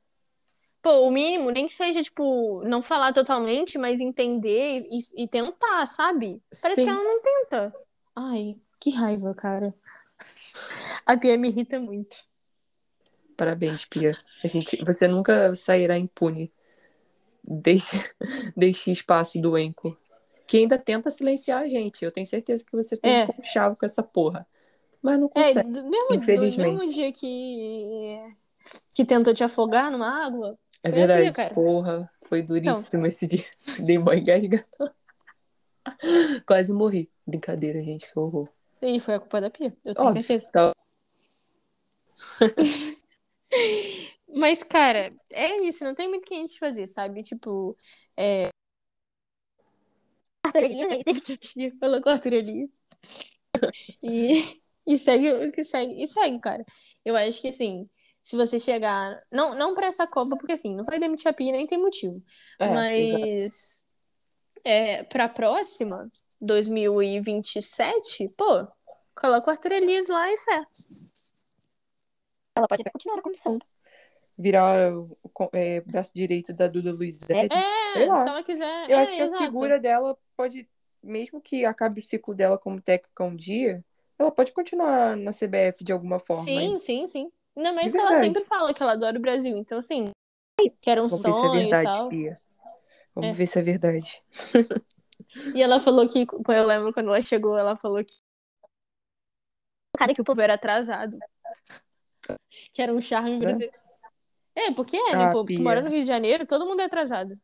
[0.82, 5.86] Pô, o mínimo, nem que seja, tipo, não falar totalmente, mas entender e, e tentar,
[5.86, 6.42] sabe?
[6.62, 6.86] Parece Sim.
[6.86, 7.76] que ela não tenta.
[8.16, 9.74] Ai, que raiva, cara.
[11.06, 12.16] A Pia me irrita muito.
[13.36, 14.18] Parabéns, Pia.
[14.44, 16.52] A gente, você nunca sairá impune.
[17.44, 18.04] Deixe,
[18.56, 19.98] deixe espaço do Enco.
[20.50, 22.04] Que ainda tenta silenciar a gente.
[22.04, 23.26] Eu tenho certeza que você tem É.
[23.26, 24.48] um chave com essa porra.
[25.00, 25.70] Mas não É, consegue.
[25.72, 26.58] do mesmo, do infelizmente.
[26.80, 28.34] mesmo dia que,
[28.92, 30.58] que tentou te afogar numa água.
[30.84, 31.54] É verdade, cara.
[31.54, 32.10] porra.
[32.24, 33.46] Foi duríssimo esse dia.
[33.86, 34.66] Dei uma engasgada.
[36.48, 37.12] Quase morri.
[37.28, 38.50] Brincadeira, gente, que horror.
[38.82, 40.24] E foi a culpa da Pia, eu tenho Óbvio.
[40.24, 40.52] certeza.
[40.52, 40.74] Tá-
[44.36, 47.24] Mas, cara, é isso, não tem muito o que a gente fazer, sabe?
[47.24, 47.76] Tipo,
[50.46, 51.04] Arthur Elias,
[52.04, 52.86] com o Arthur Elias.
[54.02, 56.02] E, e segue o que segue.
[56.02, 56.64] E segue, cara.
[57.04, 57.90] Eu acho que assim,
[58.22, 59.22] se você chegar.
[59.32, 62.24] Não, não pra essa Copa, porque assim, não vai demitir a Pia, nem tem motivo.
[62.60, 63.22] É, exato.
[63.22, 63.86] Mas
[64.64, 68.66] é, pra próxima, 2027, pô,
[69.16, 70.64] coloca o Arthur Elias lá e fé.
[72.56, 73.58] Ela pode até continuar na comissão.
[74.42, 75.18] Virar o
[75.52, 77.54] é, braço direito da Duda Luizete.
[77.54, 78.90] É, se ela quiser.
[78.90, 79.44] Eu é, acho que exato.
[79.44, 80.66] a figura dela pode,
[81.04, 83.84] mesmo que acabe o ciclo dela como técnica um dia,
[84.18, 86.44] ela pode continuar na CBF de alguma forma.
[86.44, 86.80] Sim, hein?
[86.80, 87.32] sim, sim.
[87.58, 88.26] Ainda mais que ela verdade.
[88.28, 89.58] sempre fala que ela adora o Brasil.
[89.58, 90.12] Então, assim,
[90.80, 92.10] que era um Vamos ver se é sonho e verdade, tal.
[92.10, 92.38] Pia.
[93.14, 93.34] Vamos É.
[93.34, 94.24] ver se é verdade.
[95.54, 98.16] E ela falou que, eu lembro quando ela chegou, ela falou que
[99.96, 101.20] Cara, que o o povo era atrasado.
[102.74, 103.78] Que era um charme brasileiro.
[104.56, 105.24] É, porque é, né?
[105.26, 107.40] Ah, Pô, tu mora no Rio de Janeiro, todo mundo é atrasado.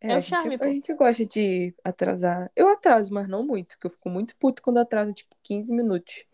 [0.00, 0.64] É o a gente- charme, pô.
[0.64, 2.50] A gente gosta de atrasar.
[2.54, 6.24] Eu atraso, mas não muito, porque eu fico muito puto quando atraso, tipo, 15 minutos.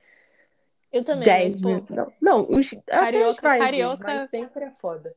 [0.93, 1.95] Eu também, 10 mas, pô, minutos.
[1.97, 5.15] Não, não os, até Carioca- vibes, carioca- mas sempre é foda.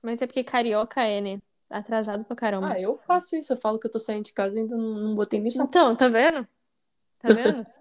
[0.00, 1.42] mas é porque carioca é, né?
[1.68, 2.72] Atrasado pra caramba.
[2.72, 3.52] Ah, eu faço isso.
[3.52, 5.68] Eu falo que eu tô saindo de casa e ainda não, não botei nem sapato.
[5.78, 6.48] Então, tá vendo?
[7.18, 7.66] Tá vendo?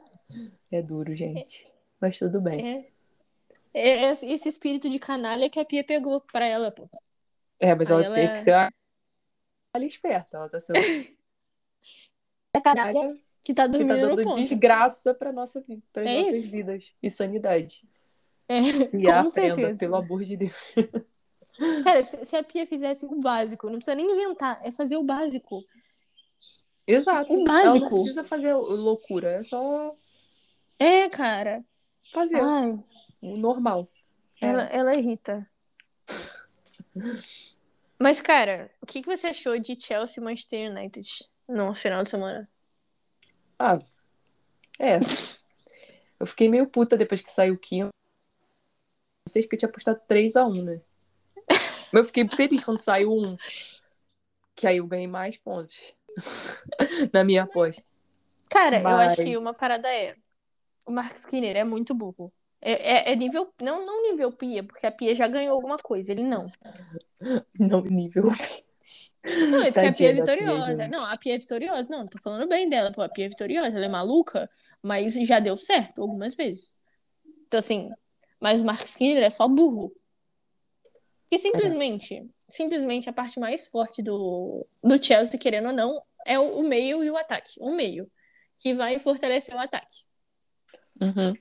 [0.72, 1.68] É duro, gente.
[2.00, 2.64] Mas tudo bem.
[2.64, 2.92] É.
[3.74, 6.90] É esse esse espírito de canalha que a Pia pegou pra ela, pô.
[7.60, 8.70] É, mas ela ela tem é- que ser a...
[9.74, 10.38] ela é esperta.
[10.38, 10.80] Ela tá sendo
[12.54, 13.18] é canalha.
[13.44, 14.36] Que tá que tá dormindo no dando ponto.
[14.36, 16.52] desgraça pra nossa, pras É nossas isso.
[16.52, 16.94] vidas.
[17.02, 17.88] E sanidade.
[18.48, 18.60] É,
[18.94, 19.78] E com aprenda, certeza.
[19.78, 20.54] pelo amor de Deus.
[21.84, 25.62] Cara, se, a Pia fizesse o básico, não precisa nem inventar, é fazer o básico.
[26.88, 27.32] Exato.
[27.34, 27.90] O Ela básico.
[27.90, 29.96] não precisa fazer loucura, é só
[30.80, 31.64] É, cara.
[32.14, 32.70] fazer Ai,
[33.22, 33.88] o normal.
[34.42, 34.48] É.
[34.48, 35.46] ela, ela irrita.
[38.00, 42.10] Mas, cara, o que, que você achou de Chelsea e Manchester United no final de
[42.10, 42.50] semana?
[43.58, 43.80] Ah,
[44.80, 45.00] é.
[46.20, 47.90] Eu fiquei meio puta depois que saiu o Kim.
[49.28, 50.82] Vocês que eu tinha postado 3x1, né?
[51.92, 53.38] Mas eu fiquei feliz quando saiu um.
[54.56, 55.94] Que aí eu ganhei mais pontos.
[57.14, 57.84] Na minha aposta.
[58.50, 60.16] Cara, eu acho Mas- que uma parada é.
[60.86, 62.32] O Mark Skinner é muito burro.
[62.62, 63.54] É, é, é nível.
[63.62, 66.12] Não, não nível Pia, porque a Pia já ganhou alguma coisa.
[66.12, 66.52] Ele não.
[67.60, 68.32] Não, nível.
[69.24, 70.84] Não, é porque a Pia Tadinha é Pia, vitoriosa.
[70.84, 70.92] gente.
[70.92, 71.90] Não, a Pia é vitoriosa.
[71.90, 72.92] Não, tô falando bem dela.
[72.92, 73.76] Pô, a Pia é vitoriosa.
[73.76, 74.50] Ela é maluca,
[74.82, 76.90] mas já deu certo algumas vezes.
[77.48, 77.90] Então, assim.
[78.40, 79.94] Mas o Mark Skinner é só burro.
[81.24, 82.26] Porque simplesmente.
[82.48, 87.04] Simplesmente a parte mais forte do, do Chelsea, querendo ou não, é o, o meio
[87.04, 87.60] e o ataque.
[87.60, 88.10] O meio.
[88.58, 90.06] Que vai fortalecer o ataque.
[91.02, 91.34] Uhum.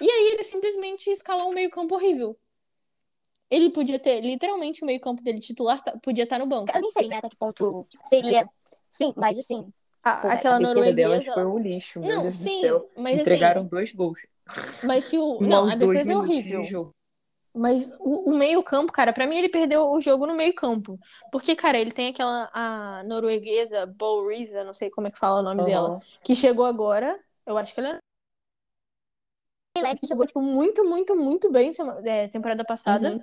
[0.00, 2.38] E aí ele simplesmente escalou um meio-campo horrível.
[3.50, 6.76] Ele podia ter, literalmente, o meio-campo dele titular tá- podia estar no banco.
[6.76, 8.48] Eu nem sei, né, até que ponto seria.
[8.90, 9.72] Sim, mas assim.
[10.02, 11.34] A- Pô, aquela a defesa delas norueguesa.
[11.34, 12.90] foi um lixo, meu Não, Deus sim, do céu.
[12.96, 14.20] mas Entregaram assim, dois gols.
[14.82, 15.40] mas se o.
[15.40, 16.62] Não, a defesa é de horrível.
[16.64, 16.94] jogo.
[17.56, 20.98] Mas o, o meio-campo, cara, pra mim ele perdeu o jogo no meio-campo.
[21.30, 25.38] Porque, cara, ele tem aquela a norueguesa, Bo Riza, não sei como é que fala
[25.38, 26.00] o nome dela, Aham.
[26.24, 27.18] que chegou agora.
[27.46, 27.98] Eu acho que ela
[30.00, 31.72] que chegou, tipo, muito, muito, muito bem
[32.04, 33.10] é, temporada passada.
[33.10, 33.20] Uhum.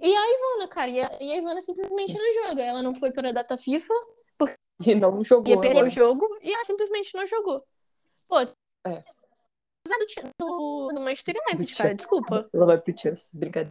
[0.00, 2.62] E a Ivana, cara, e a, e a Ivana simplesmente não joga.
[2.62, 3.94] Ela não foi para a data FIFA,
[4.84, 5.54] E não jogou.
[5.54, 5.86] ia perder agora.
[5.86, 7.64] o jogo, e ela simplesmente não jogou.
[8.28, 9.02] Pô, É.
[10.38, 12.48] do, do, Manchester United, cara, desculpa.
[12.52, 13.70] Ela vai pro Chelsea, brincadeira.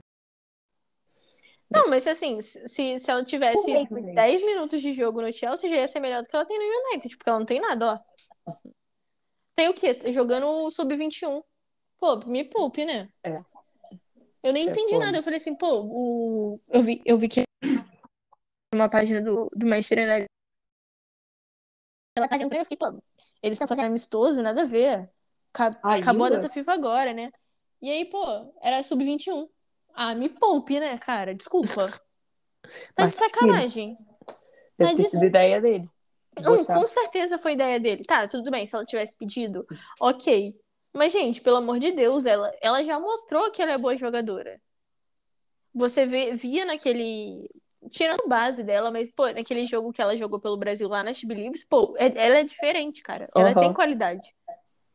[1.69, 4.13] Não, mas assim, se, se ela tivesse gente?
[4.13, 6.89] 10 minutos de jogo no Chelsea, já ia ser melhor do que ela tem no
[6.89, 8.05] United, porque ela não tem nada lá.
[9.55, 9.99] Tem o quê?
[10.11, 11.43] Jogando o Sub-21.
[12.03, 13.07] Pô, me poupe, né?
[13.23, 13.41] É.
[14.43, 15.05] Eu nem É entendi foda.
[15.05, 15.17] nada.
[15.19, 16.59] Eu falei assim, pô, o...
[16.67, 17.43] eu, vi, eu vi que
[18.75, 20.25] uma página do, do Manchester United
[22.17, 22.87] ela tá eu fiquei, pô,
[23.41, 25.09] eles estão fazendo amistoso, nada a ver.
[25.53, 27.31] Ca- Acabou a data FIFA agora, né?
[27.81, 28.21] E aí, pô,
[28.61, 29.47] era Sub-21.
[29.93, 31.33] Ah, me poupe, né, cara?
[31.33, 31.87] Desculpa.
[32.95, 33.97] Tá de Mas, sacanagem.
[34.77, 35.89] Deve Tá ter de- sido ideia dele.
[36.35, 36.79] Botar.
[36.81, 38.03] com certeza foi ideia dele.
[38.03, 39.65] Tá, tudo bem, se ela tivesse pedido,
[40.01, 40.53] ok.
[40.93, 44.61] Mas, gente, pelo amor de Deus, ela, ela já mostrou que ela é boa jogadora.
[45.73, 47.49] Você vê, via naquele.
[47.89, 51.25] Tirando base dela, mas, pô, naquele jogo que ela jogou pelo Brasil lá na She
[51.27, 53.27] Believes, pô, é- ela é diferente, cara.
[53.35, 53.59] Ela Aham.
[53.59, 54.33] tem qualidade.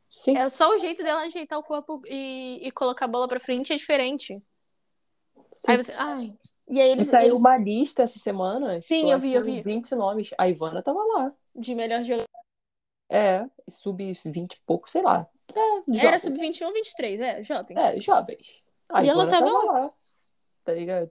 [0.09, 0.37] Sim.
[0.39, 3.73] É só o jeito dela ajeitar o corpo e, e colocar a bola pra frente
[3.73, 4.39] é diferente.
[5.53, 5.71] sim.
[5.71, 5.93] Aí você.
[5.93, 6.35] Ai.
[6.71, 8.81] E aí E eles, saiu eles uma lista essa semana.
[8.81, 9.61] Sim, tipo, eu vi, eu vi.
[9.61, 10.31] 20 nomes.
[10.39, 11.33] A Ivana tava lá.
[11.55, 12.27] de melhor jogador.
[13.11, 15.27] É, sub-20 e pouco, sei lá.
[15.55, 16.23] É, Era jovens.
[16.23, 17.77] sub-21, 23, é, jovens.
[17.77, 18.63] É, jovens.
[19.03, 19.93] E ela Ivana tava lá.
[20.65, 21.11] Tá ligado?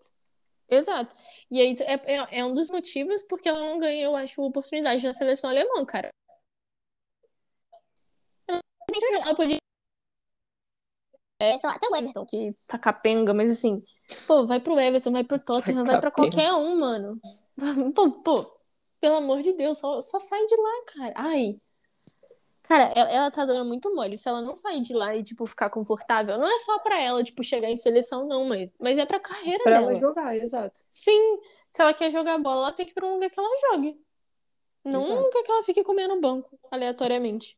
[0.69, 1.15] Exato.
[1.49, 5.03] E aí é, é, é um dos motivos porque ela não ganhou, eu acho, oportunidade
[5.03, 6.09] na seleção alemã, cara.
[9.23, 9.57] Ela podia
[11.39, 12.25] É, sei lá, até o Everton.
[12.25, 13.83] que tá capenga, mas assim,
[14.25, 17.19] pô, vai pro Everton, vai pro Tottenham, vai pra qualquer um, mano.
[17.95, 18.59] Pô, pô,
[18.99, 21.13] pelo amor de Deus, só, só sai de lá, cara.
[21.15, 21.59] Ai.
[22.67, 24.17] Cara, ela, tá dando muito mole.
[24.17, 27.23] Se ela não sair de lá e, tipo, ficar confortável, não é só pra ela,
[27.23, 29.91] tipo, chegar em seleção, não, mas, mas é pra carreira Pra dela.
[29.91, 30.81] ela jogar, exato.
[30.93, 31.39] Sim,
[31.71, 33.97] se ela quer jogar bola, ela tem que ir pra um lugar que ela jogue.
[34.83, 37.57] Não um lugar que ela fique comendo banco, aleatoriamente.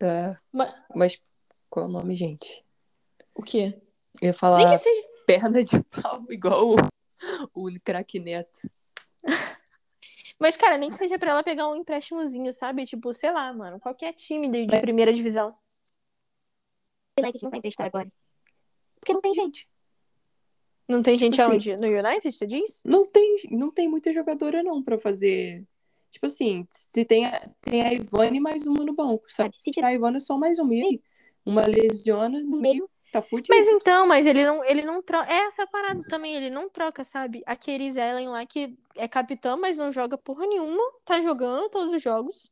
[0.00, 0.34] É.
[0.52, 1.24] Mas, Mas
[1.70, 2.64] qual é o nome, gente?
[3.34, 3.80] o quê?
[4.20, 5.02] Eu ia falar Nem que seja.
[5.26, 6.76] perna de pau, igual o,
[7.54, 8.60] o craque Neto.
[10.42, 12.84] Mas, cara, nem que seja pra ela pegar um empréstimozinho, sabe?
[12.84, 15.56] Tipo, sei lá, mano, qualquer time de, de primeira divisão.
[17.16, 18.12] United não vai emprestar agora.
[18.98, 19.68] Porque não tem gente.
[20.88, 21.52] Não tem gente Assim.
[21.52, 21.76] aonde?
[21.76, 22.82] No United, você diz?
[22.84, 25.64] Não tem, não tem muita jogadora, não, pra fazer.
[26.10, 29.56] Tipo assim, se tem a, tem a Ivane e mais uma no banco, sabe?
[29.56, 30.74] Se tirar a Ivane, é só mais uma.
[30.74, 31.02] E aí?
[31.46, 33.50] Uma lesiona no meio, tá fudido.
[33.50, 35.30] Mas então, mas ele não, ele não troca.
[35.32, 37.42] É essa parada também, ele não troca, sabe?
[37.46, 41.94] A Keris Ellen lá, que é capitã, mas não joga porra nenhuma, tá jogando todos
[41.94, 42.50] os jogos.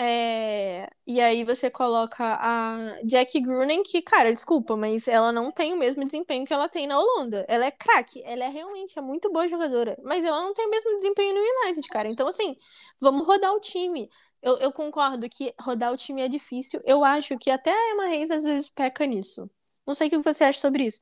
[0.00, 5.72] É, E aí você coloca a Jack Grunen, que, cara, desculpa, mas ela não tem
[5.72, 7.44] o mesmo desempenho que ela tem na Holanda.
[7.48, 10.70] Ela é craque, ela é realmente é muito boa jogadora, mas ela não tem o
[10.70, 12.08] mesmo desempenho no United, cara.
[12.08, 12.56] Então, assim,
[13.00, 14.08] vamos rodar o time.
[14.40, 16.80] Eu, eu concordo que rodar o time é difícil.
[16.84, 19.50] Eu acho que até a Emma Reis às vezes peca nisso.
[19.86, 21.00] Não sei o que você acha sobre isso.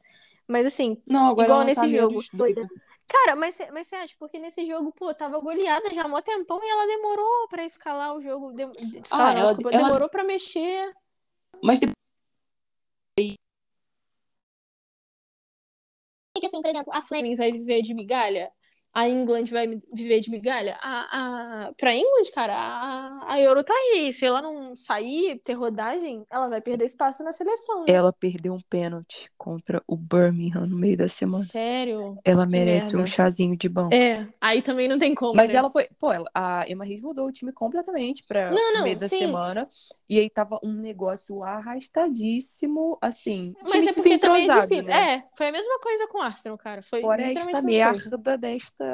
[0.49, 2.22] Mas assim, Não, agora igual ela nesse tá jogo.
[2.33, 2.66] doida.
[3.09, 4.14] cara, mas, mas você acha?
[4.18, 8.14] Porque nesse jogo, pô, tava goleada já há mó tempão e ela demorou pra escalar
[8.16, 8.53] o jogo.
[8.53, 10.92] De, de- escalar, Ah, ela- desculpa, ela- demorou pra mexer.
[11.62, 11.96] Mas depois
[16.44, 17.01] assim, por exemplo, a.
[17.03, 18.53] Flamengo vai viver de migalha.
[18.99, 20.79] A England vai viver de migalha?
[20.81, 24.11] A, a, pra England, cara, a, a Euro tá aí.
[24.11, 27.81] Se ela não sair, ter rodagem, ela vai perder espaço na seleção.
[27.81, 27.87] Né?
[27.89, 31.45] Ela perdeu um pênalti contra o Birmingham no meio da semana.
[31.45, 32.19] Sério?
[32.25, 33.11] Ela Que merece um merda.
[33.13, 33.95] chazinho de banco.
[33.95, 35.35] É, aí também não tem como.
[35.35, 35.59] Mas né?
[35.59, 35.89] ela foi.
[35.99, 39.09] Pô, ela- a Emma Reis mudou o time completamente pra Não, não, no meio da
[39.11, 39.19] sim.
[39.19, 39.69] semana.
[40.09, 43.55] E aí tava um negócio arrastadíssimo, assim.
[43.63, 44.85] Mas é porque também é difícil.
[44.85, 45.15] né?
[45.17, 46.81] É, foi a mesma coisa com o Arsenal, cara.
[46.83, 48.11] Foi Fora literalmente esta a mesma coisa.
[48.11, 48.86] merda desta.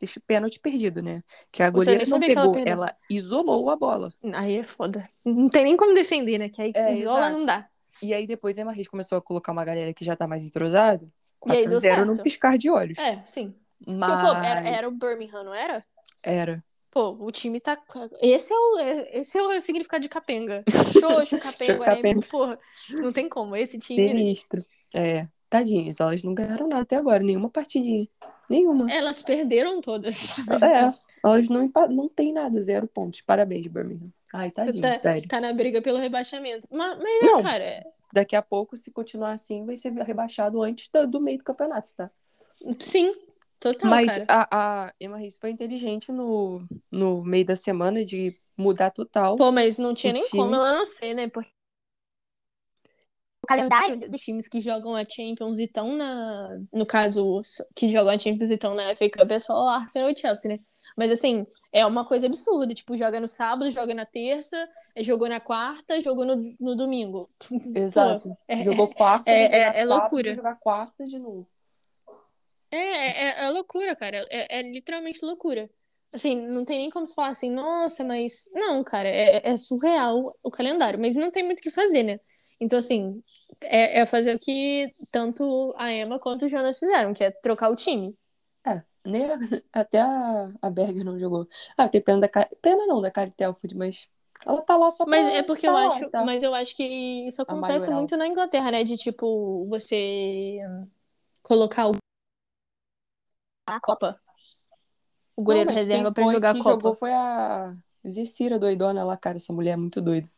[0.00, 1.22] Deste pênalti perdido, né?
[1.52, 2.72] Que a goleira não ela pegou, perdeu.
[2.72, 4.12] ela isolou a bola.
[4.34, 5.08] Aí é foda.
[5.24, 6.48] Não tem nem como defender, né?
[6.48, 7.38] Que aí É, isola exato.
[7.38, 7.68] não dá.
[8.02, 10.44] E aí depois a Emma Reis começou a colocar uma galera que já tá mais
[10.44, 11.06] entrosada.
[11.46, 12.98] E aí deu 4x0 num piscar de olhos.
[12.98, 13.54] É, sim.
[13.78, 14.28] Porque, Mas.
[14.28, 15.84] pô, era, era o Birmingham, não era?
[16.24, 16.64] Era.
[16.90, 17.76] Pô, o time tá.
[18.20, 18.78] Esse é o,
[19.12, 20.64] esse é o significado de capenga.
[20.92, 21.78] Xoxo, capenga, Capenga.
[21.78, 22.58] Guarani, porra.
[22.90, 23.54] Não tem como.
[23.56, 24.08] Esse time.
[24.08, 24.64] Sinistro.
[24.94, 25.28] É.
[25.58, 28.08] Tadinhas, elas não ganharam nada até agora, nenhuma partidinha.
[28.50, 28.90] Nenhuma.
[28.90, 30.36] Elas perderam todas.
[30.62, 30.90] É,
[31.24, 33.20] elas não, não tem nada, zero pontos.
[33.22, 34.12] Parabéns, Birmingham.
[34.32, 35.28] Ai, tadinho, Tá, sério.
[35.28, 36.66] tá na briga pelo rebaixamento.
[36.72, 37.42] Mas, mas é, Não.
[37.42, 37.62] cara.
[37.64, 41.44] é- Daqui a pouco, se continuar assim, vai ser rebaixado antes do, do meio do
[41.44, 42.10] campeonato, tá?
[42.78, 43.12] Sim,
[43.58, 44.24] total, Mas cara.
[44.28, 49.36] a, a Emma Reis foi inteligente no, no meio da semana de mudar total.
[49.36, 51.28] Pô, mas não tinha nem time- como ela não ser, né?
[51.28, 51.50] Porque
[53.44, 56.48] O calendário os times que jogam a Champions e estão na.
[56.72, 59.68] No caso, os que jogam a Champions e estão na FA Cup é só o
[59.68, 60.58] Arsenal e o Chelsea, né?
[60.96, 62.72] Mas assim, é uma coisa absurda.
[62.74, 67.28] Tipo, joga no sábado, joga na terça, jogou na quarta, jogou no, no domingo.
[67.74, 68.34] Exato.
[68.48, 70.34] é- Jogou quarta, é- é- é sábado, loucura.
[70.34, 71.46] jogar quarta de novo.
[72.70, 74.26] É, é, é- é loucura, cara.
[74.30, 75.68] É, é literalmente loucura.
[76.14, 78.48] Assim, não tem nem como se falar assim, nossa, mas.
[78.54, 82.20] Não, cara, é, é surreal o calendário, mas não tem muito o que fazer, né?
[82.60, 83.20] Então, assim,
[83.62, 87.70] é, é fazer o que tanto a Emma quanto o Jonas fizeram, que é trocar
[87.70, 88.16] o time.
[88.66, 89.36] É, nem a-
[89.72, 91.48] até a, a Berger não jogou.
[91.76, 92.28] Ah, tem pena da
[92.62, 94.08] pena não da Kari Telford, mas
[94.46, 96.24] ela tá lá só pra Mas é porque eu lá, acho, tá?
[96.24, 96.82] mas eu acho que
[97.28, 98.84] isso acontece muito na Inglaterra, né?
[98.84, 100.58] De tipo, você
[101.42, 101.92] colocar o
[103.66, 104.18] a Copa.
[105.36, 106.80] O Não, goleiro mas reserva foi jogar a que Copa.
[106.82, 107.76] jogou foi a
[108.06, 109.36] Zecira doidona lá, cara.
[109.38, 110.30] Essa mulher é muito doida.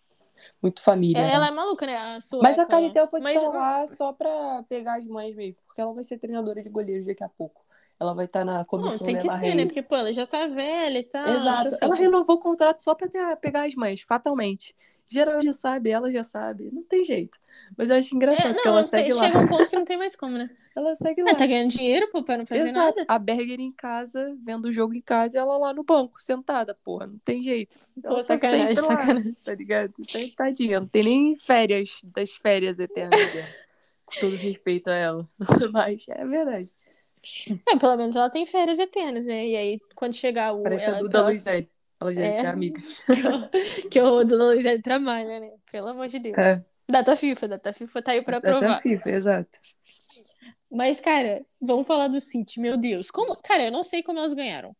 [0.62, 1.18] Muito família.
[1.20, 1.34] É, ela.
[1.34, 1.96] ela é maluca, né?
[1.96, 2.68] A sueca, Mas a né?
[2.68, 6.18] Kari Telford Mas- tá lá só pra pegar as mães mesmo, porque ela vai ser
[6.18, 7.64] treinadora de goleiros daqui a pouco.
[7.98, 9.62] Ela vai estar na Não, comissão tem que Lela ser, né?
[9.62, 9.72] Reis.
[9.74, 11.28] Porque, pô, ela já tá velha e tal.
[11.28, 11.66] Exato.
[11.68, 14.74] então, Ela assim, renovou o contrato só pra ter- pegar as mães, fatalmente.
[15.08, 16.70] Geral já sabe, ela já sabe.
[16.72, 17.38] Não tem jeito.
[17.76, 19.24] Mas eu acho engraçado É, que não, ela tem- segue lá.
[19.24, 20.50] chega um ponto que não tem mais como, né?
[20.76, 21.30] Ela segue lá.
[21.30, 22.98] É, tá ganhando dinheiro, pô, pra não fazer Exato.
[22.98, 23.04] nada.
[23.08, 26.74] A Berger em casa, vendo o jogo em casa, e ela lá no banco, sentada,
[26.84, 27.06] porra.
[27.06, 27.78] Não tem jeito.
[28.04, 29.36] Ela Pô, tá sacanagem, lá, sacanagem.
[29.42, 29.94] Tá ligado?
[30.36, 30.80] Tadinha.
[30.80, 33.48] Não tem nem férias das férias eternas dela.
[34.04, 35.28] Com todo respeito a ela.
[35.72, 36.70] Mas é verdade.
[37.72, 39.48] É, pelo menos ela tem férias eternas, né?
[39.48, 40.62] E aí, quando chegar o.
[40.62, 41.70] Parece ela, a Duda ela- Luizelli.
[42.00, 42.28] Ela já É.
[42.30, 42.82] deve ser amiga.
[43.90, 45.50] que o Luiz ele trabalha, né?
[45.70, 46.36] Pelo amor de Deus.
[46.36, 46.64] É.
[46.88, 48.80] Data FIFA, data FIFA tá aí pra Até provar.
[48.80, 49.58] FIFA, exato.
[50.70, 53.10] Mas, cara, vamos falar do City, meu Deus.
[53.10, 53.34] Como...
[53.42, 54.76] Cara, eu não sei como elas ganharam.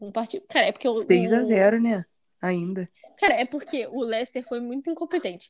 [0.00, 0.44] Um partido.
[0.48, 0.98] Cara, é porque o.
[1.00, 2.04] 6 a o- 0 né?
[2.40, 2.88] Ainda.
[3.18, 5.48] Cara, é porque o Leicester foi muito incompetente.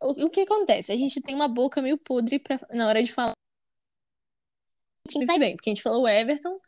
[0.00, 0.90] O, o que acontece?
[0.92, 3.32] A gente tem uma boca meio podre pra, na hora de falar.
[5.06, 6.58] O time vai bem, porque a gente falou o Everton.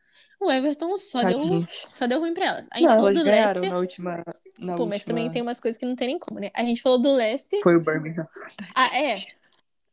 [0.44, 2.66] O Everton só deu, só deu ruim pra ela.
[2.70, 3.70] A gente Não, falou do Leicester.
[3.70, 4.24] na última.
[4.58, 5.04] Na Pô, mas última...
[5.06, 6.50] também tem umas coisas que não tem nem como, né?
[6.52, 7.60] A gente falou do Leicester.
[7.62, 8.26] Foi o Birmingham.
[8.74, 9.14] Ah, é.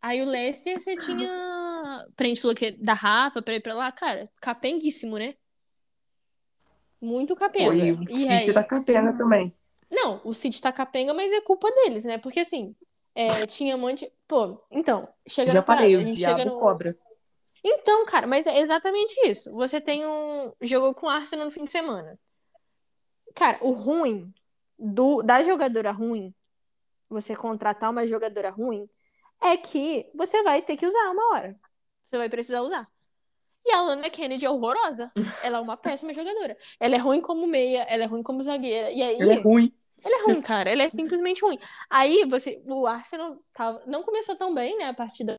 [0.02, 2.08] Aí o Leicester você tinha.
[2.16, 5.36] Pra gente falou que é da Rafa, pra ir pra lá, cara, capenguíssimo, né?
[7.02, 7.70] Muito capenga.
[7.70, 8.54] Foi o E City aí...
[8.54, 9.54] da Capena também.
[9.90, 12.18] Não, o City tá capenga, mas é culpa deles, né?
[12.18, 12.76] Porque assim,
[13.16, 14.12] é, tinha um monte.
[14.28, 16.60] Pô, então, chega Já na parada, falei, a o diabo no.
[16.60, 16.98] cobra.
[17.64, 19.52] Então, cara, mas é exatamente isso.
[19.54, 20.54] Você tem um.
[20.62, 22.20] Jogou com o Arsenal no fim de semana.
[23.36, 24.34] Cara, o ruim
[24.78, 25.22] do...
[25.22, 26.34] da jogadora ruim,
[27.10, 28.90] você contratar uma jogadora ruim,
[29.42, 31.60] é que você vai ter que usar uma hora.
[32.06, 32.88] Você vai precisar usar.
[33.66, 35.12] E a Lana Kennedy é horrorosa.
[35.44, 36.58] Ela é uma péssima jogadora.
[36.80, 38.90] Ela é ruim como meia, ela é ruim como zagueira.
[38.92, 39.16] E aí.
[39.20, 39.74] Ele é ruim.
[40.04, 40.72] Ele é ruim, cara.
[40.72, 41.60] Ele é simplesmente ruim.
[41.90, 42.64] Aí você.
[42.66, 44.86] O Arsenal tava, não começou tão bem, né?
[44.86, 45.36] A partida.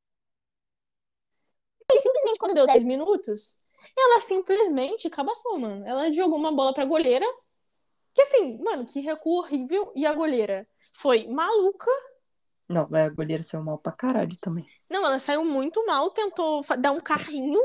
[1.93, 3.57] E simplesmente quando deu 10 minutos,
[3.97, 5.86] ela simplesmente cabaçou, mano.
[5.86, 7.26] Ela jogou uma bola pra goleira.
[8.14, 9.93] Que assim, mano, que recuo horrível.
[9.95, 11.91] E a goleira foi maluca.
[12.68, 14.66] Não, mas a goleira saiu mal pra caralho também.
[14.88, 17.61] Não, ela saiu muito mal, tentou dar um carrinho.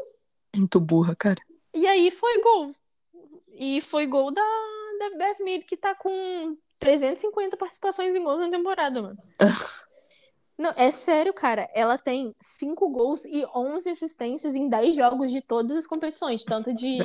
[0.55, 1.41] Muito burra, cara.
[1.73, 2.71] E aí foi gol.
[3.53, 4.41] E foi gol da,
[4.99, 9.17] da Beth Mead, que tá com 350 participações em gols na temporada, mano.
[10.57, 11.67] Não, é sério, cara.
[11.73, 16.43] Ela tem 5 gols e 11 assistências em 10 jogos de todas as competições.
[16.43, 16.97] Tanto de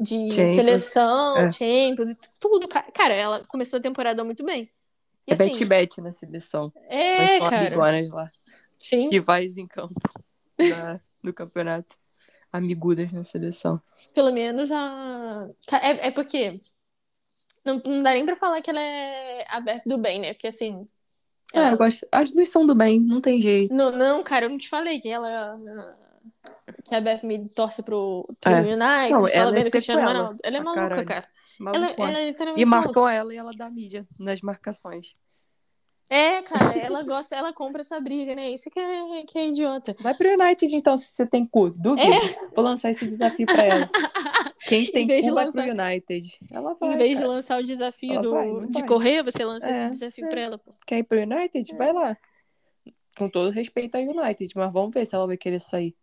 [0.00, 1.50] de Champions, seleção, é.
[1.50, 2.68] Champions, tudo.
[2.68, 4.70] ca- Cara, ela começou a temporada muito bem.
[5.26, 6.72] E É assim, bet-bet na seleção.
[6.88, 7.66] É, cara.
[7.66, 8.30] amiguonas lá.
[8.78, 9.08] Sim.
[9.10, 9.94] Rivais em campo
[10.56, 11.96] da- do campeonato.
[12.52, 13.82] Amigudas na seleção.
[14.14, 15.48] Pelo menos a.
[15.82, 16.58] É, é porque.
[17.64, 20.32] Não, não dá nem pra falar que ela é a Beth do bem, né?
[20.32, 20.88] Porque assim.
[21.54, 22.06] É, ela- eu gosto.
[22.12, 23.72] As duas são do bem, não tem jeito.
[23.74, 25.58] Não, não, cara, eu não te falei que ela.
[26.84, 28.60] Que a Beth me torce pro, pro É.
[28.60, 28.76] United,
[29.12, 30.36] Não, fala ela bem é do Cristiano Ronaldo.
[30.42, 31.06] Ela é pra maluca, caralho.
[31.08, 31.28] cara.
[31.60, 32.10] Ela, Malucona.
[32.10, 32.66] ela é E maluca.
[32.66, 35.16] marcam ela e ela dá mídia nas marcações.
[36.10, 38.50] É, cara, ela gosta, ela compra essa briga, né?
[38.50, 39.94] Isso que é, que é idiota.
[40.00, 41.70] Vai pro United então, se você tem cu.
[41.70, 42.08] Duvido.
[42.54, 43.90] Vou lançar esse desafio pra ela.
[44.66, 45.20] Quem tem É.
[45.20, 46.38] De cu vai lançar- pro United.
[46.50, 46.94] Ela vai.
[46.94, 47.28] em vez de cara.
[47.28, 48.88] lançar o desafio Ela do, vai, não de vai.
[48.88, 50.28] correr, você lança É, esse desafio é.
[50.28, 50.72] pra ela, pô.
[50.86, 51.74] Quer ir pro United?
[51.76, 52.16] Vai lá.
[53.18, 55.94] Com todo respeito ao United, mas vamos ver se ela vai querer sair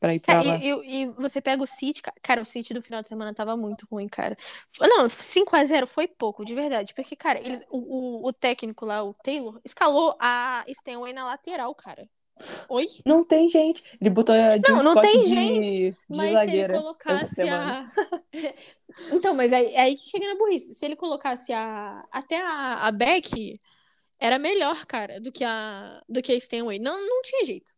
[0.00, 0.56] pra ir pra É, lá.
[0.58, 3.34] e, e- e você pega o City, ca- cara, o City do final de semana
[3.34, 4.36] tava muito ruim, cara.
[4.80, 6.94] Não, 5x0 foi pouco, de verdade.
[6.94, 7.78] Porque, cara, eles, o,
[8.24, 12.08] o, o técnico lá, o Taylor, escalou a Stanway na lateral, cara.
[12.68, 12.86] Oi?
[13.06, 13.82] Não tem gente.
[13.98, 17.48] Ele botou a Jill Não, não Scott tem de, gente, de Mas se ele colocasse
[17.48, 17.90] a.
[19.12, 20.74] então, mas aí, aí que chega na burrice.
[20.74, 22.04] Se ele colocasse a.
[22.12, 23.58] Até a, a Beck,
[24.18, 26.78] era melhor, cara, do que a, do que a Stanway.
[26.78, 27.72] Não, não tinha jeito.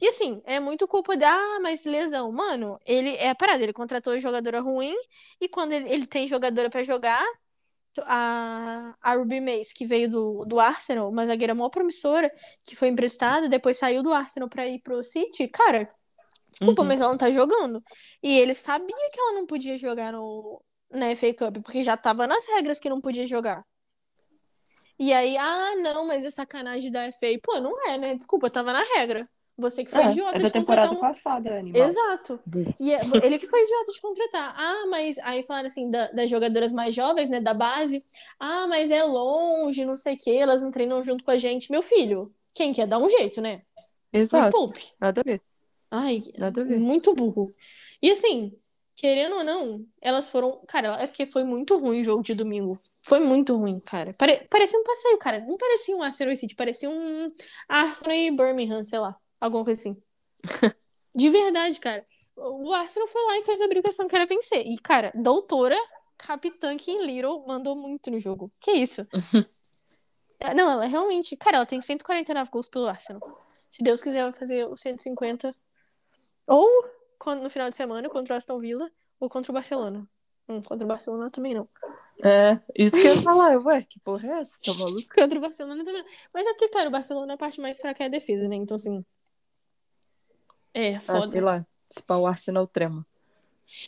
[0.00, 1.30] E assim, é muito culpa da.
[1.32, 2.32] Ah, mas lesão.
[2.32, 3.62] Mano, ele é a parada.
[3.62, 4.94] Ele contratou jogadora ruim
[5.40, 7.24] e quando ele, ele tem jogadora pra jogar.
[8.04, 12.32] A, a Ruby Mace, que veio do, do Arsenal, uma zagueira mó promissora,
[12.64, 15.48] que foi emprestada, depois saiu do Arsenal pra ir pro City.
[15.48, 15.90] Cara,
[16.50, 16.86] desculpa, Uhum.
[16.86, 17.82] mas ela não tá jogando.
[18.22, 22.26] E ele sabia que ela não podia jogar no, na FA Cup, porque já tava
[22.26, 23.64] nas regras que não podia jogar.
[24.98, 27.38] E aí, ah, não, mas é sacanagem da FA.
[27.42, 28.14] Pô, não é, né?
[28.16, 29.28] Desculpa, tava na regra.
[29.60, 30.96] Você que foi É, idiota é da de temporada um...
[31.00, 31.82] passada, animal.
[31.82, 32.40] Exato.
[32.80, 34.54] E é- ele que foi idiota de contratar.
[34.56, 38.04] Ah, mas aí falaram assim, da- das jogadoras mais jovens, né, da base.
[38.38, 41.70] Ah, mas é longe, não sei o quê, elas não treinam junto com a gente.
[41.70, 43.62] Meu filho, quem quer dar um jeito, né?
[44.12, 44.72] Exato.
[45.00, 45.40] Nada a ver.
[45.90, 46.78] Ai, Nada a ver.
[46.78, 47.54] muito burro.
[48.02, 48.52] E assim,
[48.96, 50.60] querendo ou não, elas foram.
[50.68, 52.78] Cara, é porque foi muito ruim o jogo de domingo.
[53.02, 54.12] Foi muito ruim, cara.
[54.18, 54.46] Pare...
[54.50, 55.40] Parecia um passeio, cara.
[55.40, 57.30] Não parecia um Arsenal City, parecia um
[57.68, 59.16] Arsenal e Birmingham, sei lá.
[59.40, 60.02] Alguma coisa assim.
[61.14, 62.04] De verdade, cara.
[62.36, 64.66] O Arsenal foi lá e fez a obrigação que era vencer.
[64.66, 65.76] E, cara, doutora,
[66.16, 68.52] capitã Kim Little mandou muito no jogo.
[68.60, 69.02] Que isso?
[70.42, 71.36] É, Não, ela realmente.
[71.36, 73.20] Cara, ela tem 149 gols pelo Arsenal.
[73.70, 75.54] Se Deus quiser, vai fazer os 150.
[76.46, 76.66] Ou
[77.18, 80.08] quando, no final de semana contra o Aston Villa ou contra o Barcelona.
[80.48, 81.68] Hum, contra o Barcelona também não.
[82.24, 83.52] É, isso que eu ia falar.
[83.52, 84.52] Eu, Ué, que porra é essa?
[84.64, 85.14] Tá maluco?
[85.14, 86.10] Contra o Barcelona também não.
[86.32, 88.56] Mas é porque, cara, o Barcelona a parte mais fraca é a defesa, né?
[88.56, 89.04] Então, assim.
[90.74, 91.28] É, Ah, foda.
[91.28, 91.66] sei lá.
[91.90, 93.06] Se pá, o Arsenal trema.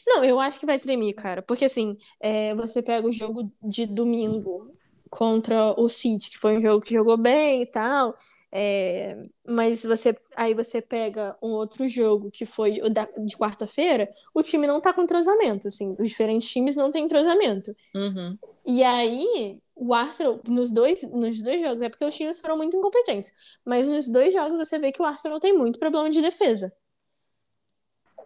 [0.06, 1.42] Não, eu acho que vai tremer, cara.
[1.42, 4.70] Porque assim, é, você pega o jogo de domingo
[5.10, 8.16] contra o City, que foi um jogo que jogou bem e tal.
[8.54, 9.16] é,
[9.48, 14.42] mas você aí você pega um outro jogo que foi o da- de quarta-feira, o
[14.42, 17.74] time não tá com entrosamento, assim, os diferentes times não têm entrosamento.
[17.94, 18.36] Uhum.
[18.66, 22.76] E aí, o Arsenal, nos dois, nos dois jogos, é porque os times foram muito
[22.76, 23.32] incompetentes,
[23.64, 26.72] mas nos dois jogos você vê que o Arsenal tem muito problema de defesa.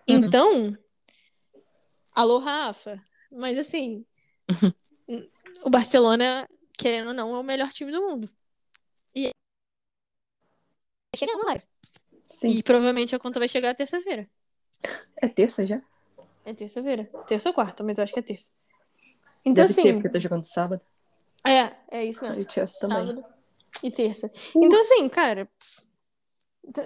[0.09, 0.17] Uhum.
[0.17, 0.77] Então,
[2.15, 3.03] alô, Rafa,
[3.33, 4.05] mas assim,
[5.65, 6.47] o Barcelona,
[6.77, 8.29] querendo ou não, é o melhor time do mundo.
[11.17, 11.63] Chegamos, cara.
[12.29, 12.49] Sim.
[12.49, 14.29] E provavelmente a conta vai chegar terça-feira.
[15.17, 15.81] É terça já?
[16.45, 17.05] É terça-feira.
[17.27, 18.53] Terça ou quarta, mas eu acho que é terça.
[19.43, 20.83] Então, Deve ser, assim, porque tá jogando sábado.
[21.51, 22.40] É, é isso mesmo.
[22.40, 23.07] E o Chelsea também.
[23.07, 23.36] Sábado
[23.82, 24.30] e terça.
[24.55, 25.49] Então, assim, cara,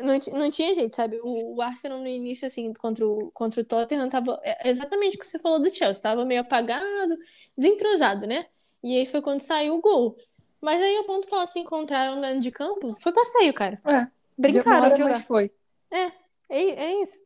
[0.03, 1.21] não, não tinha jeito, sabe?
[1.23, 5.21] O, o Arsenal no início, assim, contra o, contra o Tottenham, tava é exatamente o
[5.21, 6.03] que você falou do Chelsea.
[6.03, 7.17] Tava meio apagado,
[7.57, 8.47] desentrosado, né?
[8.83, 10.17] E aí foi quando saiu o gol.
[10.61, 13.81] Mas aí, ao ponto que elas se encontraram dentro de campo, foi passeio, cara.
[13.87, 14.07] É.
[14.37, 15.15] Brincaram de jogar.
[15.15, 15.51] mas foi.
[15.91, 16.13] É,
[16.49, 17.23] é isso.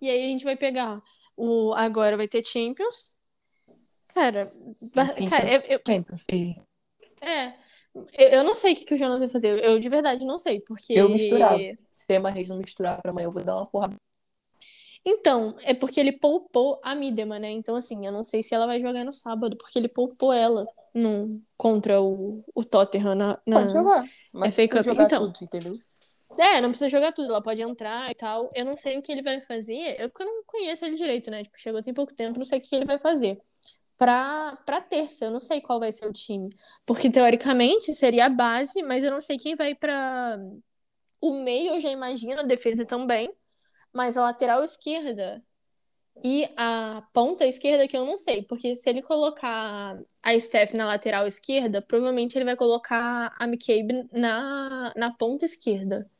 [0.00, 1.00] E aí a gente vai pegar
[1.36, 1.72] o.
[1.74, 3.10] Agora vai ter Champions.
[4.16, 4.48] Cara,
[5.12, 5.80] Enfim, cara, eu, eu-.
[6.32, 6.56] E
[7.20, 7.52] é.
[8.18, 9.62] Eu, eu não sei o que, que o Jonas vai fazer.
[9.62, 10.94] Eu, de verdade não sei, porque.
[10.94, 11.60] Eu misturava.
[11.94, 13.94] se a Marreis não misturar pra amanhã, eu vou dar uma porrada.
[15.04, 17.50] Então, é porque ele poupou a Midema, né?
[17.50, 20.66] Então, assim, eu não sei se ela vai jogar no sábado, porque ele poupou ela
[20.92, 24.04] no, contra o, o Tottenham na, na- Pode jogar.
[24.32, 25.32] Mas FA Cup, jogar então.
[25.32, 25.78] tudo, entendeu?
[26.38, 28.48] É, não precisa jogar tudo, ela pode entrar e tal.
[28.54, 31.30] Eu não sei o que ele vai fazer, eu porque eu não conheço ele direito,
[31.30, 31.42] né?
[31.42, 33.40] Tipo, chegou tem pouco tempo, não sei o que ele vai fazer.
[33.98, 36.50] Pra, pra terça, eu não sei qual vai ser o time.
[36.84, 40.38] Porque teoricamente seria a base, mas eu não sei quem vai pra.
[41.20, 43.30] O meio eu já imagino, a defesa também.
[43.92, 45.44] Mas a lateral esquerda,
[46.24, 50.86] E a ponta esquerda que eu não sei, porque se ele colocar a Steph na
[50.86, 56.10] lateral esquerda, provavelmente ele vai colocar a McCabe na, na ponta esquerda.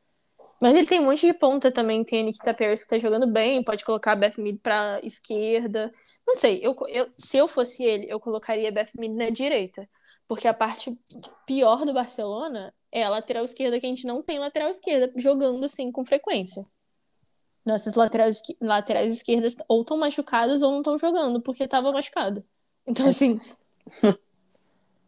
[0.60, 3.26] Mas ele tem um monte de ponta também, tem a Nikita Paris que tá jogando
[3.26, 5.92] bem, pode colocar a Beth Mead pra esquerda.
[6.26, 9.88] Não sei, eu, eu, se eu fosse ele, eu colocaria a Beth Mead na direita.
[10.26, 10.98] Porque a parte
[11.46, 15.64] pior do Barcelona é a lateral esquerda, que a gente não tem lateral esquerda jogando
[15.64, 16.66] assim com frequência.
[17.64, 22.44] Nossas laterais, laterais esquerdas ou estão machucadas ou não estão jogando, porque tava machucada.
[22.86, 23.36] Então, assim.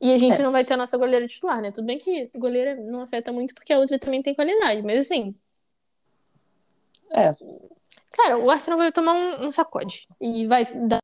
[0.00, 0.42] e a gente É.
[0.42, 1.70] não vai ter a nossa goleira titular, né?
[1.72, 5.34] Tudo bem que goleira não afeta muito, porque a outra também tem qualidade, mas assim.
[7.10, 7.34] É,
[8.12, 10.06] Cara, o Arsenal vai tomar um, um sacode.
[10.20, 10.98] E vai dar.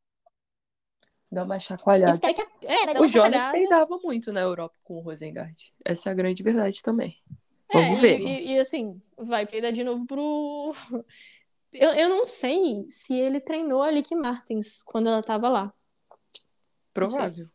[1.30, 2.18] dá uma chacoalhada.
[2.18, 2.40] Que.
[2.66, 5.72] É, O Jonas peidava muito na Europa com o Rosengard.
[5.84, 7.16] Essa é a grande verdade também.
[7.70, 8.20] É, Vamos e- ver.
[8.20, 10.72] E, e, assim, vai peidar de novo pro.
[11.76, 15.74] Eu, eu não sei se ele treinou a Lick Martins quando ela tava lá.
[16.92, 17.48] Provável.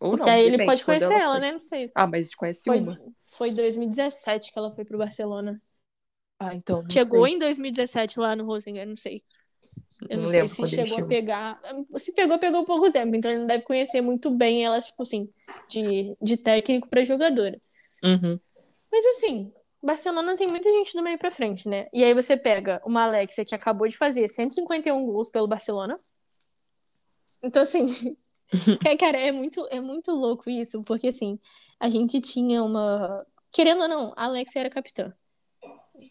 [0.00, 1.40] Ou Porque não, aí ele depende pode conhecer ela, foi.
[1.40, 1.52] né?
[1.52, 1.90] Não sei.
[1.94, 3.00] Ah, mas conhece Foi, uma.
[3.26, 5.60] foi 2017 que ela foi pro Barcelona.
[6.38, 6.82] Ah, então.
[6.82, 7.34] Não chegou sei.
[7.34, 9.22] em 2017 lá no Rosengard, não sei.
[10.08, 11.60] Eu não, Não sei lembro se chegou a pegar.
[11.98, 13.14] Se pegou, pegou pouco tempo.
[13.16, 15.28] Então ele não deve conhecer muito bem ela, tipo assim,
[15.68, 17.60] de, de técnico pra jogadora.
[18.04, 18.38] Uhum.
[18.90, 21.86] Mas assim, Barcelona tem muita gente do meio pra frente, né?
[21.92, 25.98] E aí você pega uma Alexia que acabou de fazer 151 gols pelo Barcelona.
[27.42, 27.86] Então, assim,
[28.98, 31.38] cara, é muito, é muito louco isso, porque assim,
[31.80, 33.26] a gente tinha uma.
[33.50, 35.12] Querendo ou não, a Alexia era capitã.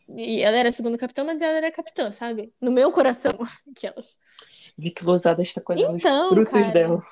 [0.09, 2.53] E ela era a segunda capitã, mas ela era capitã, sabe?
[2.61, 3.31] No meu coração,
[3.71, 4.17] aquelas.
[4.77, 7.03] Vi que Lousada está colhendo Então, os frutos cara, dela.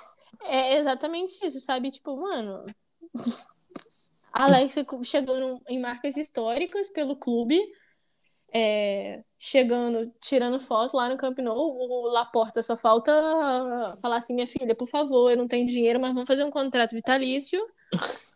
[0.46, 1.92] É exatamente isso, sabe?
[1.92, 2.66] Tipo, mano.
[4.34, 7.62] A Alexia chegou em marcas históricas pelo clube,
[8.54, 11.58] é, chegando, tirando foto lá no Camp Nou.
[11.58, 13.12] O Laporta só falta
[14.02, 16.92] falar assim: minha filha, por favor, eu não tenho dinheiro, mas vamos fazer um contrato
[16.92, 17.60] vitalício.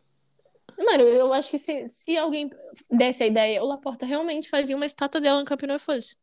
[0.78, 2.50] Mano, eu acho que se, se alguém
[2.92, 6.16] desse a ideia, o Laporta realmente fazia uma estátua dela no Camp Nou e fosse.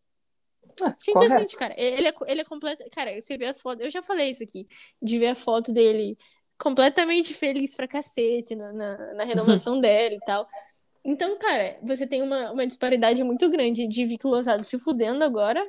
[0.80, 1.56] Ah, Simplesmente, correto.
[1.56, 1.74] cara.
[1.76, 2.84] Ele é, ele é completo.
[2.90, 3.84] Cara, você vê as fotos.
[3.84, 4.66] Eu já falei isso aqui.
[5.02, 6.16] De ver a foto dele
[6.58, 10.48] completamente feliz pra cacete na, na, na renovação dela e tal.
[11.04, 15.64] Então, cara, você tem uma, uma disparidade muito grande de Vic Lozado se fudendo agora.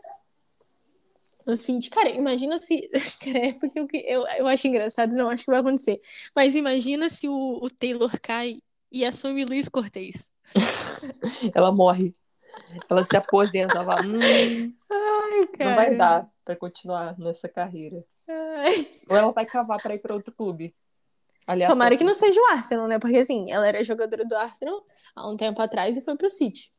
[1.45, 1.89] No City.
[1.89, 2.89] Cara, imagina se.
[3.23, 6.01] Cara, é porque eu, eu, eu acho engraçado, não acho que vai acontecer.
[6.35, 8.59] Mas imagina se o, o Taylor cai
[8.91, 10.31] e assume Luiz Cortez.
[11.53, 12.15] Ela morre.
[12.89, 13.75] Ela se aposenta.
[13.77, 14.73] Ela fala, hum,
[15.59, 15.97] não vai Cara.
[15.97, 18.03] dar pra continuar nessa carreira.
[18.27, 18.87] Ai.
[19.09, 20.73] Ou ela vai cavar pra ir pra outro clube.
[21.47, 21.75] Aleatório.
[21.75, 22.97] Tomara que não seja o Arsenal, né?
[22.99, 24.83] Porque assim, ela era jogadora do Arsenal
[25.15, 26.71] há um tempo atrás e foi pro City.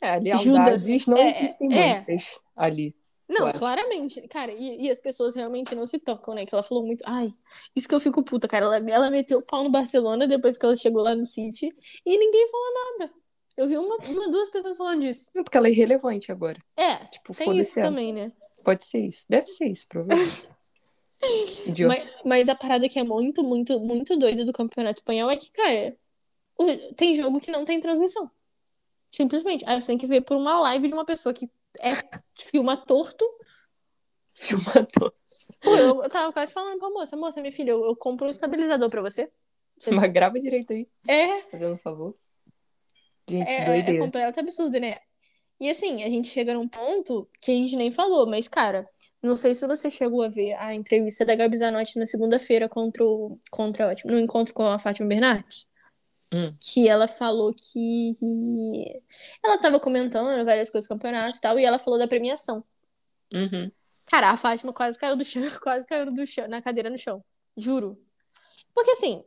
[0.00, 1.94] É, lealdades não É, existem é.
[1.96, 2.94] muitas ali.
[3.28, 3.58] Não, Claro.
[3.58, 4.20] claramente.
[4.28, 6.46] Cara, e, e as pessoas realmente não se tocam, né?
[6.46, 7.02] Que ela falou muito.
[7.06, 7.34] Ai,
[7.74, 8.66] isso que eu fico puta, cara.
[8.66, 11.74] Ela, ela meteu o pau no Barcelona depois que ela chegou lá no City
[12.04, 12.66] e ninguém falou
[12.98, 13.12] nada.
[13.56, 15.28] Eu vi uma, uma duas pessoas falando disso.
[15.34, 16.60] É Porque ela é irrelevante agora.
[16.76, 17.88] É, Tipo, tem isso ela.
[17.88, 18.30] também, né?
[18.62, 19.24] Pode ser isso.
[19.28, 20.46] Deve ser isso, provavelmente.
[21.88, 25.50] Mas, mas a parada que é muito, muito, muito doida do Campeonato Espanhol é que,
[25.50, 25.96] cara,
[26.96, 28.30] tem jogo que não tem transmissão.
[29.10, 29.64] Simplesmente.
[29.66, 31.50] Aí você tem que ver por uma live de uma pessoa que
[31.80, 31.90] é,
[32.38, 33.24] filma torto.
[34.34, 35.12] Filmador.
[35.62, 38.90] Pô, eu, tava quase falando pra moça, moça, minha filha, eu, eu compro um estabilizador
[38.90, 39.32] pra você.
[39.78, 42.14] Você- Mas grava direito aí, É, fazendo um favor.
[43.28, 44.04] Gente, é, é doideira.
[44.04, 44.98] completo absurdo, né?
[45.58, 48.86] E assim, a gente chega num ponto que a gente nem falou, mas, cara,
[49.22, 53.04] não sei se você chegou a ver a entrevista da Gabi Zanotti na segunda-feira contra,
[53.04, 55.66] o, contra, ótimo, no encontro com a Fátima Bernardes.
[56.32, 56.54] Hum.
[56.60, 58.12] Que ela falou que
[59.42, 62.62] ela tava comentando várias coisas do campeonato e tal, e ela falou da premiação.
[63.32, 63.70] Uhum.
[64.06, 67.24] Cara, a Fátima quase caiu do chão, quase caiu do chão, na cadeira no chão.
[67.56, 67.98] Juro.
[68.74, 69.24] Porque assim,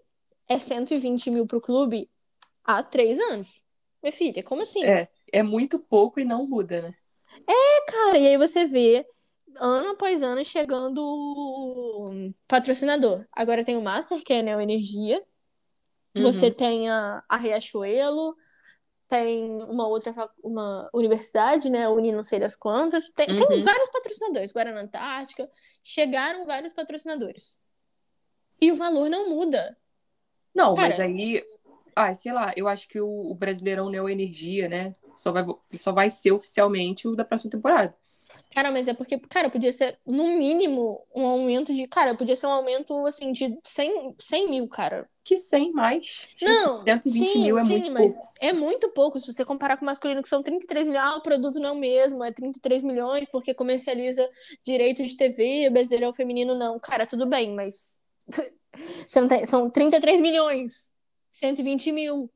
[0.47, 2.09] é 120 mil pro clube
[2.63, 3.63] há três anos.
[4.01, 4.83] Minha filha, como assim?
[4.83, 6.93] É, é muito pouco e não muda, né?
[7.87, 9.05] Cara, e aí você vê
[9.57, 11.01] ano após ano chegando
[12.11, 13.25] um patrocinador.
[13.31, 15.23] Agora tem o Master, que é a Neo Energia.
[16.15, 16.23] Uhum.
[16.23, 18.35] Você tem a, a Riachuelo,
[19.07, 20.11] tem uma outra
[20.43, 21.89] uma universidade, né?
[21.89, 23.09] Uni não sei das quantas.
[23.09, 23.63] Tem, tem Uhum.
[23.63, 24.51] vários patrocinadores.
[24.51, 25.49] Guarana Antártica.
[25.83, 27.59] Chegaram vários patrocinadores.
[28.61, 29.75] E o valor não muda.
[30.53, 31.41] Não, Cara- mas aí,
[31.95, 34.95] ah, sei lá, eu acho que o, o Brasileirão Neo Energia, né?
[35.19, 35.45] Só vai,
[35.75, 37.95] só vai ser oficialmente o da próxima temporada.
[38.53, 41.87] Cara, mas é porque, cara, podia ser, no mínimo, um aumento de.
[41.87, 45.09] Cara, podia ser um aumento, assim, de 100, 100 mil, cara.
[45.23, 46.27] Que 100 mais.
[46.37, 48.29] Gente, Não, 120 sim, mil é sim, muito mas pouco.
[48.39, 49.19] é muito pouco.
[49.19, 51.71] Se você comparar com o masculino, que são 33 milhões, ah, o produto não é
[51.71, 54.27] o mesmo, é 33 milhões porque comercializa
[54.63, 56.79] direito de TV, o brasileiro é o feminino, não.
[56.79, 57.99] Cara, tudo bem, mas.
[59.07, 59.45] Você não tem...
[59.45, 60.93] São 33 milhões,
[61.31, 62.31] 120 mil.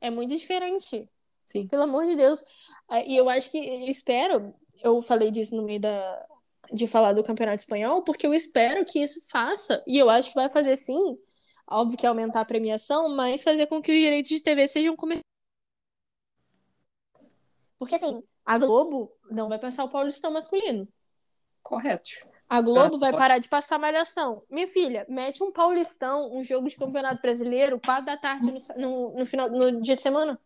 [0.00, 1.08] É muito diferente.
[1.46, 1.68] Sim.
[1.68, 2.44] Pelo amor de Deus.
[2.88, 6.26] Ah, E eu acho que, eu espero, eu falei disso no meio da,
[6.72, 10.34] de falar do Campeonato Espanhol, porque eu espero que isso faça, e eu acho que
[10.36, 11.18] vai fazer sim,
[11.70, 15.24] óbvio que aumentar a premiação, mas fazer com que os direitos de TV sejam comercializados.
[17.78, 20.88] Porque assim, a Globo não vai passar o Paulistão masculino.
[21.62, 22.10] Correto.
[22.48, 23.18] A Globo Ah, vai ótimo.
[23.18, 24.42] parar de passar malhação.
[24.48, 29.18] Minha filha, mete um Paulistão, um jogo de campeonato brasileiro, quatro da tarde no, no,
[29.18, 30.40] no final, no dia de semana.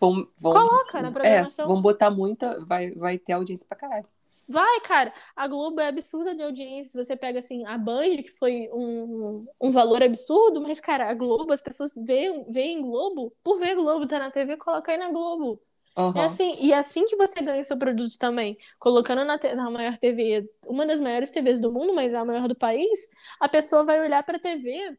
[0.00, 1.68] Vão, vão, Coloca na é, programação.
[1.68, 2.64] vão botar muita.
[2.64, 4.06] Vai, vai ter audiência pra caralho.
[4.48, 5.12] Vai, cara.
[5.36, 7.04] A Globo é absurda de audiência.
[7.04, 11.52] Você pega, assim, a Band, que foi um, um valor absurdo, mas, cara, a Globo,
[11.52, 15.60] as pessoas veem, veem Globo, por ver Globo, tá na TV, coloca aí na Globo.
[15.96, 16.20] Aham.
[16.20, 18.56] É assim, e é assim que você ganha seu produto também.
[18.78, 22.56] Colocando na, na maior TV, uma das maiores TVs do mundo, mas a maior do
[22.56, 24.96] país, a pessoa vai olhar pra TV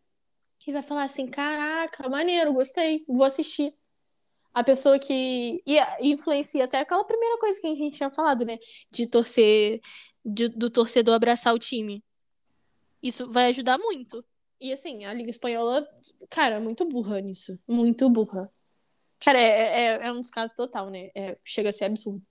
[0.68, 3.74] e vai falar assim: caraca, maneiro, gostei, vou assistir.
[4.54, 8.58] A pessoa que e influencia até aquela primeira coisa que a gente tinha falado, né?
[8.92, 9.80] De torcer,
[10.26, 12.04] de- do torcedor abraçar o time.
[13.02, 14.24] Isso vai ajudar muito.
[14.60, 15.88] E assim, a Liga Espanhola,
[16.30, 17.58] cara, é muito burra nisso.
[17.68, 18.50] Muito burra.
[19.20, 21.10] Cara, é, é, é um descaso total, né?
[21.16, 22.22] É, chega a ser absurdo.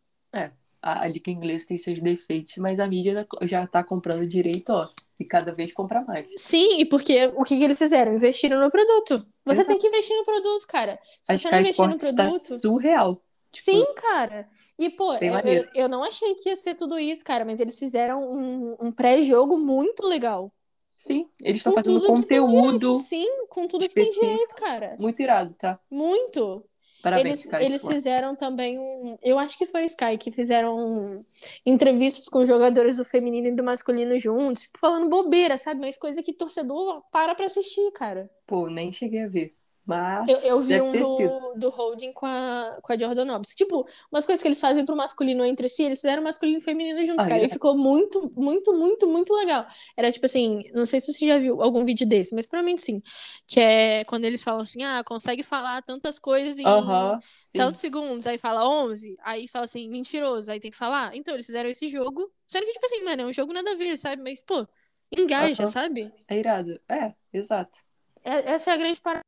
[0.82, 4.88] A, a Liga Inglesa tem seus defeitos, mas a mídia já tá comprando direito, ó.
[5.20, 6.26] E cada vez compra mais.
[6.38, 8.14] Sim, e porque o que, que eles fizeram?
[8.14, 9.22] Investiram no produto.
[9.44, 9.68] Você Exato.
[9.68, 10.98] tem que investir no produto, cara.
[11.22, 12.58] Se você não investir no tá produto.
[12.58, 13.22] surreal.
[13.52, 14.48] Sim, cara.
[14.78, 17.78] E, pô, eu, eu, eu não achei que ia ser tudo isso, cara, mas eles
[17.78, 20.50] fizeram um, um pré-jogo muito legal.
[20.96, 24.96] Sim, eles estão fazendo conteúdo Sim, com tudo que tem direito, cara.
[24.98, 25.80] muito irado, tá?
[25.90, 26.64] Muito.
[27.02, 29.16] Parabéns, Eles, Sky eles fizeram também um.
[29.22, 31.20] Eu acho que foi Sky que fizeram
[31.64, 35.80] entrevistas com jogadores do feminino e do masculino juntos, tipo, falando bobeira, sabe?
[35.80, 38.30] Mas coisa que torcedor para pra assistir, cara.
[38.46, 39.59] Pô, nem cheguei a ver.
[39.86, 43.56] Mas Eu, eu vi um do, do Holding com a, com a Jordanovski.
[43.56, 47.04] Tipo, umas coisas que eles fazem pro masculino entre si, eles fizeram masculino e feminino
[47.04, 47.42] juntos, Ah, cara.
[47.42, 47.44] é?
[47.44, 49.66] E ficou muito, muito, muito, muito legal.
[49.96, 53.02] Era tipo assim, não sei se você já viu algum vídeo desse, mas provavelmente sim.
[53.46, 57.56] Que é quando eles falam assim, ah, consegue falar tantas coisas em Aham, sim.
[57.56, 61.14] tantos segundos, aí fala 11, aí fala assim, mentiroso, aí tem que falar.
[61.16, 63.74] Então, eles fizeram esse jogo, sendo que, tipo assim, mano, é um jogo nada a
[63.74, 64.22] ver, sabe?
[64.22, 64.66] Mas, pô,
[65.12, 65.66] engaja, Aham.
[65.66, 66.14] sabe?
[66.28, 66.80] É irado.
[66.88, 67.80] É, exato.
[68.24, 69.24] É- essa é a grande parada.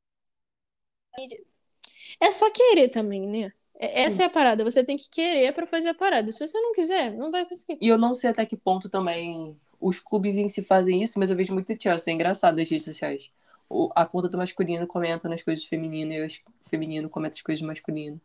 [2.20, 3.52] É só querer também, né?
[3.78, 4.64] É- Essa é a parada.
[4.64, 6.30] Você tem que querer pra fazer a parada.
[6.30, 7.78] Se você não quiser, não vai conseguir.
[7.80, 11.30] E eu não sei até que ponto também os clubes em si fazem isso, mas
[11.30, 12.12] eu vejo muito Chelsea.
[12.12, 13.30] É engraçado nas redes sociais.
[13.68, 16.28] O- a conta do masculino comenta nas coisas do feminino e o
[16.62, 18.20] feminino comenta as coisas do masculino.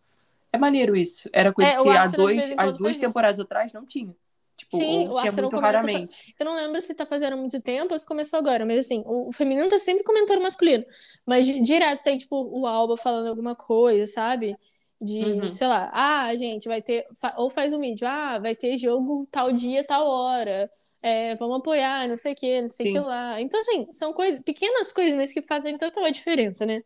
[0.51, 1.29] É maneiro isso.
[1.33, 3.05] Era coisa É, que há dois, há duas faz isso.
[3.05, 4.15] temporadas atrás não tinha.
[4.57, 6.35] Tipo, Sim, o Arsenal muito a raramente.
[6.39, 9.03] Eu não lembro se tá fazendo há muito tempo ou se começou agora, mas assim,
[9.05, 10.83] o feminino tá sempre comentando o masculino.
[11.25, 14.57] Mas di- direto tem, tipo, o Alba falando alguma coisa, sabe?
[14.99, 15.47] De, Uhum.
[15.47, 17.05] sei lá, ah, gente, vai ter.
[17.37, 20.71] Ou faz um vídeo, ah, vai ter jogo tal dia, tal hora.
[21.03, 23.39] É, vamos apoiar, não sei o que, não sei o que lá.
[23.39, 26.81] Então, assim, são coisas, pequenas coisas, mas que fazem total diferença, né?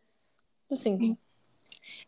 [0.70, 0.92] Assim.
[0.98, 1.16] Sim.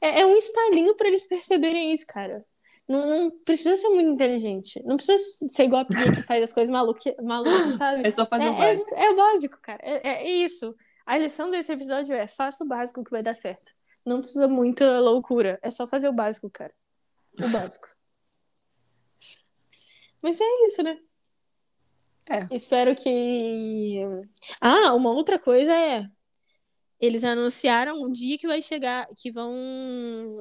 [0.01, 2.45] É, é um estalinho pra eles perceberem isso, cara.
[2.87, 4.82] Não, não precisa ser muito inteligente.
[4.85, 8.07] Não precisa ser igual a Pia que faz as coisas maluque- malucas, sabe?
[8.07, 8.95] É só fazer é, o básico.
[8.95, 9.80] É, é o básico, cara.
[9.82, 10.74] É, é isso.
[11.07, 13.72] A lição desse episódio é faça o básico que vai dar certo.
[14.05, 15.59] Não precisa muita loucura.
[15.62, 16.74] É só fazer o básico, cara.
[17.43, 17.89] O básico.
[20.20, 20.99] Mas é isso, né?
[22.30, 22.47] É.
[22.51, 24.01] Espero que.
[24.61, 26.07] Ah, uma outra coisa é.
[27.05, 29.52] Eles anunciaram um dia que vai chegar, que vão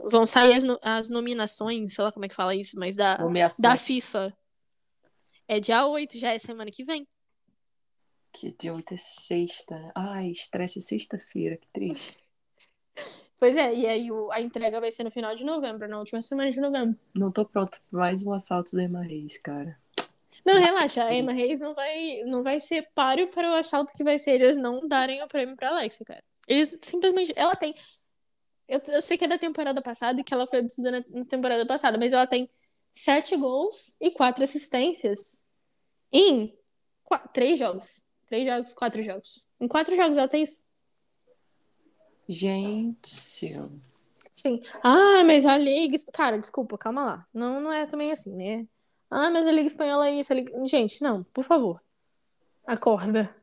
[0.10, 3.18] vão sair as, no- as nominações, sei lá como é que fala isso, mas da,
[3.18, 3.62] Nomeações.
[3.62, 4.34] da FIFA.
[5.48, 7.06] É dia 8, já é semana que vem.
[8.32, 9.78] Que dia 8 é sexta.
[9.78, 9.92] né?
[9.96, 12.18] Ai, estresse sexta-feira, que triste.
[13.40, 16.50] Pois é, e aí a entrega vai ser no final de novembro, na última semana
[16.50, 16.98] de novembro.
[17.14, 19.78] Não tô pronto pra mais um assalto da Emma Reis, cara.
[20.46, 24.02] Não, relaxa, a Emma Reis não vai, não vai ser páreo para o assalto que
[24.02, 26.24] vai ser eles não darem o prêmio pra Alexia, cara.
[26.48, 27.34] Eles simplesmente.
[27.36, 27.74] Ela tem.
[28.68, 31.26] Eu, eu sei que é da temporada passada e que ela foi absurda na, na
[31.26, 32.50] temporada passada, mas ela tem
[32.94, 35.42] sete gols e quatro assistências
[36.12, 36.58] em
[37.34, 38.04] três jogos.
[38.28, 39.44] Três jogos, quatro jogos.
[39.60, 40.62] Em quatro jogos ela tem isso.
[42.28, 43.54] Gente.
[44.34, 44.64] Sim.
[44.82, 45.98] Ah, mas a Liga.
[46.12, 47.28] Cara, desculpa, calma lá.
[47.34, 48.68] Não, não é também assim, né?
[49.10, 50.34] Ah, mas a Liga Espanhola é isso.
[50.34, 51.82] Liga- Gente, não, por favor.
[52.66, 53.36] Acorda.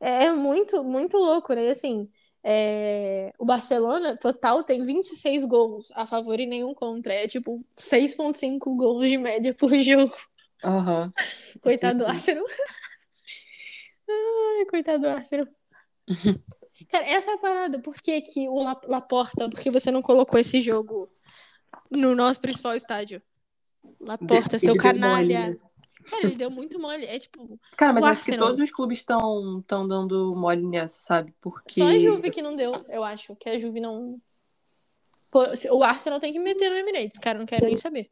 [0.00, 1.66] É é muito, muito louco, né?
[1.66, 2.08] E, Assim,
[2.42, 7.12] é, o Barcelona, total, tem 26 gols a favor e nenhum contra.
[7.14, 10.12] É tipo 6,5 gols de média por jogo.
[10.64, 11.10] Aham.
[11.62, 12.06] Coitado do.
[12.06, 12.44] Arsenal.
[14.08, 15.46] Ai, coitado do Arsenal.
[16.90, 17.80] Cara, essa é a parada.
[17.80, 21.10] Por que, que o La- Laporta, por que você não colocou esse jogo
[21.90, 23.22] no nosso principal estádio?
[24.00, 25.58] Laporta, seu canalha.
[26.08, 27.04] Cara, ele deu muito mole.
[27.04, 31.34] É tipo, Cara, mas acho que todos os clubes estão tão dando mole nessa, sabe?
[31.40, 31.80] Porque.
[31.80, 33.34] só a Juve que não deu, eu acho.
[33.36, 34.20] Que a Juve não.
[35.30, 37.38] Pô, o Arsenal tem que meter no Emirates, cara.
[37.38, 38.10] Não quero nem saber.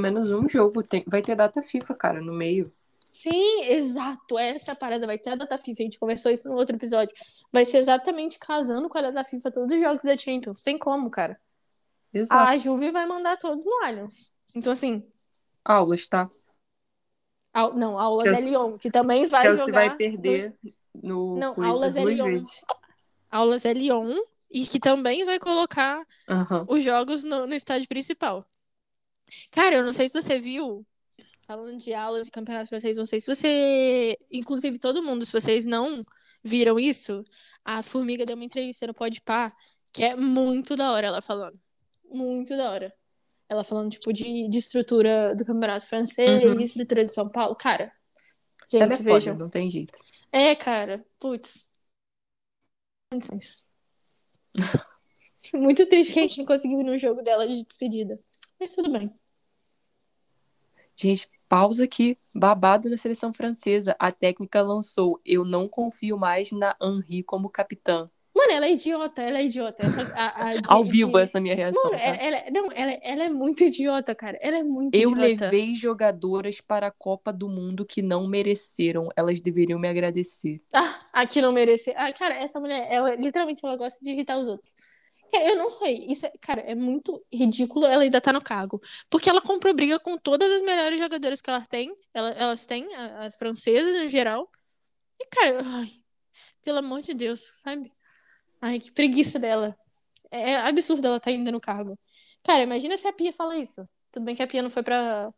[0.00, 0.82] menos um jogo.
[0.82, 1.04] Tem...
[1.06, 2.72] Vai ter data FIFA, cara, no meio.
[3.12, 4.38] Sim, exato.
[4.38, 5.06] Essa parada.
[5.06, 5.82] Vai ter a data FIFA.
[5.82, 7.14] A gente conversou isso no outro episódio.
[7.52, 10.62] Vai ser exatamente casando com a data FIFA todos os jogos da Champions.
[10.62, 11.40] Tem como, cara.
[12.12, 12.50] Exato.
[12.50, 14.36] A Juve vai mandar todos no Allianz.
[14.54, 15.02] Então, assim,
[15.66, 16.30] Aulas, tá?
[17.60, 19.88] Au- não, Aulas é Chelsea- Lyon, que também vai Chelsea jogar.
[19.88, 20.54] vai perder
[21.02, 22.24] no Não, coisa aulas é Lyon.
[22.24, 22.60] vezes.
[23.30, 24.16] Aulas é Lyon
[24.50, 26.04] e que também vai colocar
[26.68, 28.44] os jogos no, no estádio principal.
[29.50, 30.86] Cara, eu não sei se você viu,
[31.46, 35.66] falando de aulas e campeonato francês, não sei se você, inclusive todo mundo, se vocês
[35.66, 36.00] não
[36.44, 37.24] viram isso,
[37.64, 39.50] a Formiga deu uma entrevista no Podpah,
[39.92, 41.58] que é muito da hora ela falando.
[42.08, 42.94] Muito da hora.
[43.48, 46.60] Ela falando, tipo, de, de estrutura do campeonato francês, Uhum.
[46.60, 47.54] estrutura de São Paulo.
[47.54, 47.92] Cara,
[48.68, 49.36] gente, Ela é foda, vejam.
[49.36, 49.98] não tem jeito.
[50.32, 51.72] É, cara, putz.
[55.54, 58.18] Muito triste que a gente não conseguiu ir no jogo dela de despedida.
[58.58, 59.12] Mas tudo bem.
[60.96, 62.18] Gente, pausa aqui.
[62.34, 63.94] Babado na seleção francesa.
[63.98, 65.20] A técnica lançou.
[65.24, 68.10] Eu não confio mais na Henri como capitã.
[68.46, 69.86] Mano, ela é idiota, ela é idiota.
[69.86, 71.82] Essa, a, a de- Ao vivo, de- essa minha reação.
[71.84, 72.04] Mano, tá?
[72.04, 74.38] ela, ela- não, ela, ela é muito idiota, cara.
[74.40, 75.44] Ela é muito Eu idiota.
[75.50, 79.08] levei jogadoras para a Copa do Mundo que não mereceram.
[79.16, 80.60] Elas deveriam me agradecer.
[80.72, 81.94] Ah, aqui não merecer.
[81.96, 84.74] Ah, cara, essa mulher, ela literalmente ela gosta de irritar os outros.
[85.32, 86.06] Eu não sei.
[86.08, 88.80] Isso, é- cara, é muito ridículo ela ainda tá no cargo.
[89.10, 91.92] Porque ela comprou briga com todas as melhores jogadoras que ela tem.
[92.14, 94.48] Ela- elas têm, a- as francesas no geral.
[95.20, 95.88] E, cara, ai,
[96.62, 97.92] pelo amor de Deus, sabe?
[98.60, 99.76] Ai, que preguiça dela.
[100.30, 101.98] É é absurdo ela tá ainda no cargo.
[102.42, 103.88] Cara, imagina se a Pia fala isso.
[104.12, 105.32] Tudo bem que a Pia não foi pra.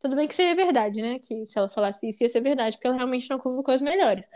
[0.00, 1.18] Tudo bem que seria verdade, né?
[1.18, 4.26] Que se ela falasse isso ia ser verdade, porque ela realmente não convocou as melhores.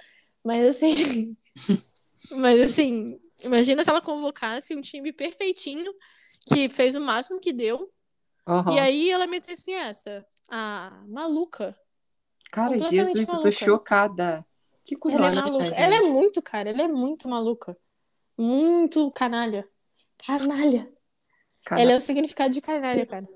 [0.45, 1.37] Mas assim.
[2.30, 5.93] Mas assim, imagina se ela convocasse um time perfeitinho,
[6.47, 7.93] que fez o máximo que deu,
[8.47, 8.72] Aham.
[8.72, 10.26] e aí ela metesse essa.
[10.49, 11.76] Ah, maluca.
[12.51, 13.51] Cara, Jesus, eu tô maluca.
[13.53, 14.47] chocada.
[14.84, 15.64] Que coisa Ela é maluca.
[15.66, 17.76] Ela é muito, cara, ela é muito maluca.
[18.37, 19.66] Muito canalha.
[20.18, 20.89] Canalha.
[21.64, 23.26] Cara, Ela é o significado de canalha, cara.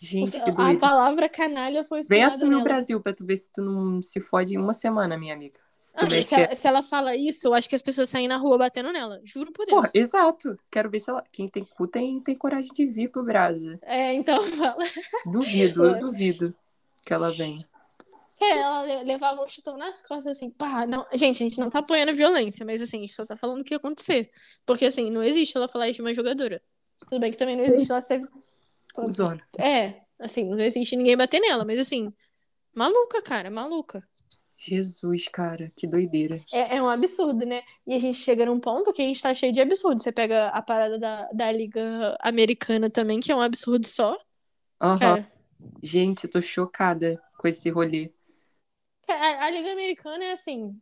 [0.00, 2.64] Gente, que a palavra canalha foi Vem assumir o nela.
[2.64, 5.58] Brasil pra tu ver se tu não se fode em uma semana, minha amiga.
[5.76, 8.36] Se Ah, se, ela, se ela fala isso, eu acho que as pessoas saem na
[8.36, 9.20] rua batendo nela.
[9.24, 9.76] Juro por Deus.
[9.76, 10.58] Porra, exato.
[10.70, 11.24] Quero ver se ela.
[11.32, 13.78] Quem tem cu tem, tem coragem de vir pro Brasa.
[13.82, 14.84] É, então fala.
[15.26, 16.54] Duvido, eu duvido
[17.04, 17.66] que ela venha.
[18.40, 21.04] É, ela le- levava um chutão nas costas, assim, pá, não.
[21.14, 23.60] Gente, a gente não tá apoiando a violência, mas assim, a gente só tá falando
[23.60, 24.30] o que ia acontecer.
[24.64, 26.62] Porque, assim, não existe ela falar isso de uma jogadora.
[27.08, 28.22] Tudo bem que também não existe ela ser.
[28.94, 29.42] Cuzona.
[29.58, 32.12] É, assim, não existe ninguém bater nela, mas assim,
[32.74, 34.02] maluca, cara, maluca.
[34.56, 36.42] Jesus, cara, que doideira.
[36.52, 37.62] É, é um absurdo, né?
[37.86, 40.00] E a gente chega num ponto que a gente tá cheio de absurdo.
[40.02, 44.16] Você pega a parada da, da Liga Americana também, que é um absurdo só.
[44.80, 44.98] Aham.
[44.98, 45.26] Cara,
[45.82, 48.12] Gente, eu tô chocada com esse rolê.
[49.12, 50.78] A, a Liga Americana é assim.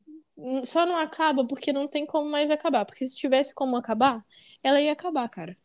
[0.64, 2.85] Só não acaba porque não tem como mais acabar.
[2.85, 4.24] Porque se tivesse como acabar,
[4.62, 5.57] ela ia acabar, cara.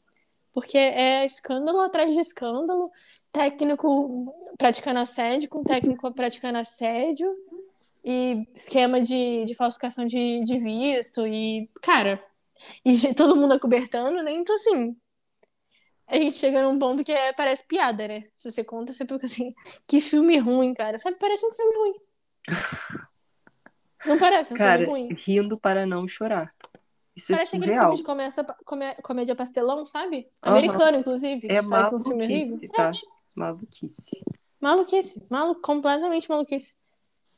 [0.54, 2.92] Porque é escândalo atrás de escândalo,
[3.32, 7.28] técnico praticando assédio com técnico praticando assédio,
[8.04, 12.24] e esquema de, de falsificação de, de visto, e, cara,
[12.86, 14.34] e todo mundo acobertando, né?
[14.34, 14.96] Então, assim,
[16.08, 18.26] a gente chega num ponto que é- parece piada, né?
[18.36, 19.54] Se você conta, você fica assim,
[19.88, 20.98] que filme ruim, cara.
[21.00, 22.11] Sabe, parece um filme ruim.
[24.06, 25.16] Não parece um Cara, filme ruim.
[25.16, 26.54] rindo para não chorar.
[27.16, 30.30] Isso Parece é aquele filme de começa, comé- comédia pastelão, sabe?
[30.42, 32.70] Americano, inclusive, que É um maluquice, horrível.
[32.72, 32.92] tá?
[33.36, 34.24] Maluquice.
[34.60, 36.76] Maluquice, malu completamente maluquice.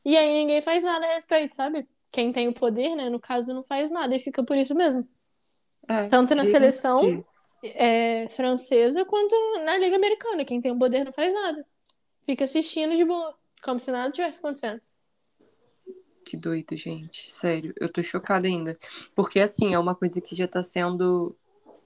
[0.04, 1.88] E aí ninguém faz nada a respeito, sabe?
[2.12, 5.08] Quem tem o poder, né, no caso, não faz nada e fica por isso mesmo.
[5.88, 7.24] É, Tanto na seleção
[7.62, 9.34] é, francesa quanto
[9.64, 10.44] na Liga Americana.
[10.44, 11.66] Quem tem o poder não faz nada.
[12.24, 14.80] Fica assistindo de boa, como se nada tivesse acontecendo.
[16.24, 17.30] Que doido, gente.
[17.30, 18.78] Sério, eu tô chocada ainda.
[19.14, 21.36] Porque, assim, é uma coisa que já tá sendo,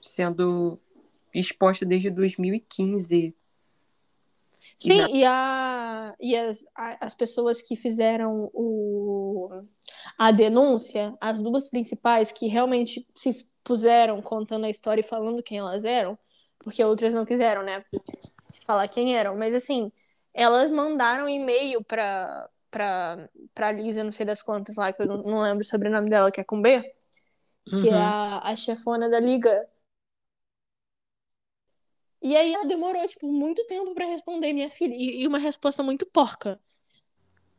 [0.01, 0.79] sendo
[1.35, 3.35] exposta desde 2015.
[4.81, 9.51] E Sim, na- e, a, e as, a- as pessoas que fizeram o,
[10.17, 15.59] a denúncia, as duas principais que realmente se expuseram contando a história e falando quem
[15.59, 16.17] elas eram,
[16.61, 17.85] porque outras não quiseram, né?
[18.65, 19.37] Falar quem eram.
[19.37, 19.91] Mas assim,
[20.33, 25.23] elas mandaram e-mail pra, pra, pra Lisa, não sei das quantas lá, que eu não,
[25.23, 26.81] não lembro o sobrenome dela, que é com B,
[27.81, 27.99] que é Uhum.
[27.99, 29.69] a, a chefona da liga.
[32.23, 34.95] E aí ela demorou, tipo, muito tempo pra responder, minha filha.
[34.95, 36.61] E, e uma resposta muito porca.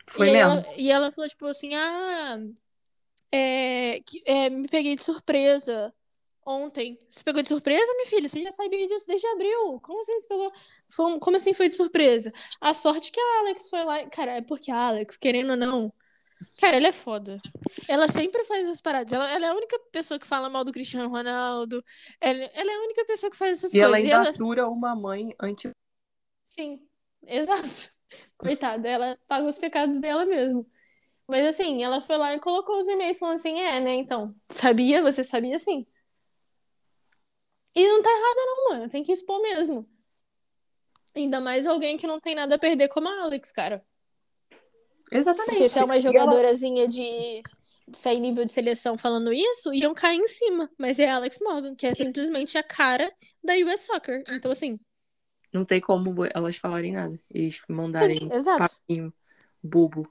[0.07, 0.51] Foi e mesmo.
[0.51, 2.37] Ela, e ela falou, tipo assim, ah,
[3.31, 5.93] é, que- é, me peguei de surpresa
[6.49, 6.99] ontem.
[7.09, 8.29] Você pegou de surpresa, minha filha?
[8.29, 9.79] Você já sabia disso desde abril.
[9.81, 10.51] Como assim você pegou?
[10.89, 12.31] Foi- como assim foi de surpresa?
[12.61, 14.05] A sorte que a Alex foi lá.
[14.09, 15.93] Cara, é porque a Alex, querendo ou não.
[16.59, 17.39] Cara, ela é foda.
[17.89, 19.11] Ela sempre faz as paradas.
[19.13, 21.83] Ela, ela é a única pessoa que fala mal do Cristiano Ronaldo.
[22.21, 24.09] Ela, ela é a única pessoa que faz essas E ela coisas.
[24.09, 25.69] E ainda ela- atura uma mãe anti.
[26.49, 26.87] Sim,
[27.27, 27.89] exato.
[28.37, 30.65] Coitada, ela paga os pecados dela mesmo.
[31.27, 35.01] Mas assim, ela foi lá e colocou os e-mails falando assim, é, né, então, sabia?
[35.03, 35.85] Você sabia sim.
[37.79, 39.87] E não tá errada não, mano, tem que expor mesmo.
[41.15, 43.81] Ainda mais alguém que não tem nada a perder como a Alex, cara.
[45.11, 45.53] Exatamente.
[45.53, 47.41] Porque se é uma E ela- jogadorazinha de
[47.93, 50.69] sair nível de seleção falando isso, iam cair em cima.
[50.77, 53.11] Mas é a Alex Morgan, que é simplesmente a cara
[53.43, 54.23] da US Soccer.
[54.29, 54.77] Então, assim,
[55.51, 57.19] Não tem como elas falarem nada.
[57.29, 59.13] Eles mandarem sim, papinho
[59.63, 60.07] bobo.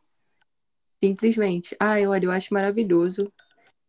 [1.03, 1.77] Simplesmente.
[1.79, 3.33] Ai, olha, eu acho maravilhoso.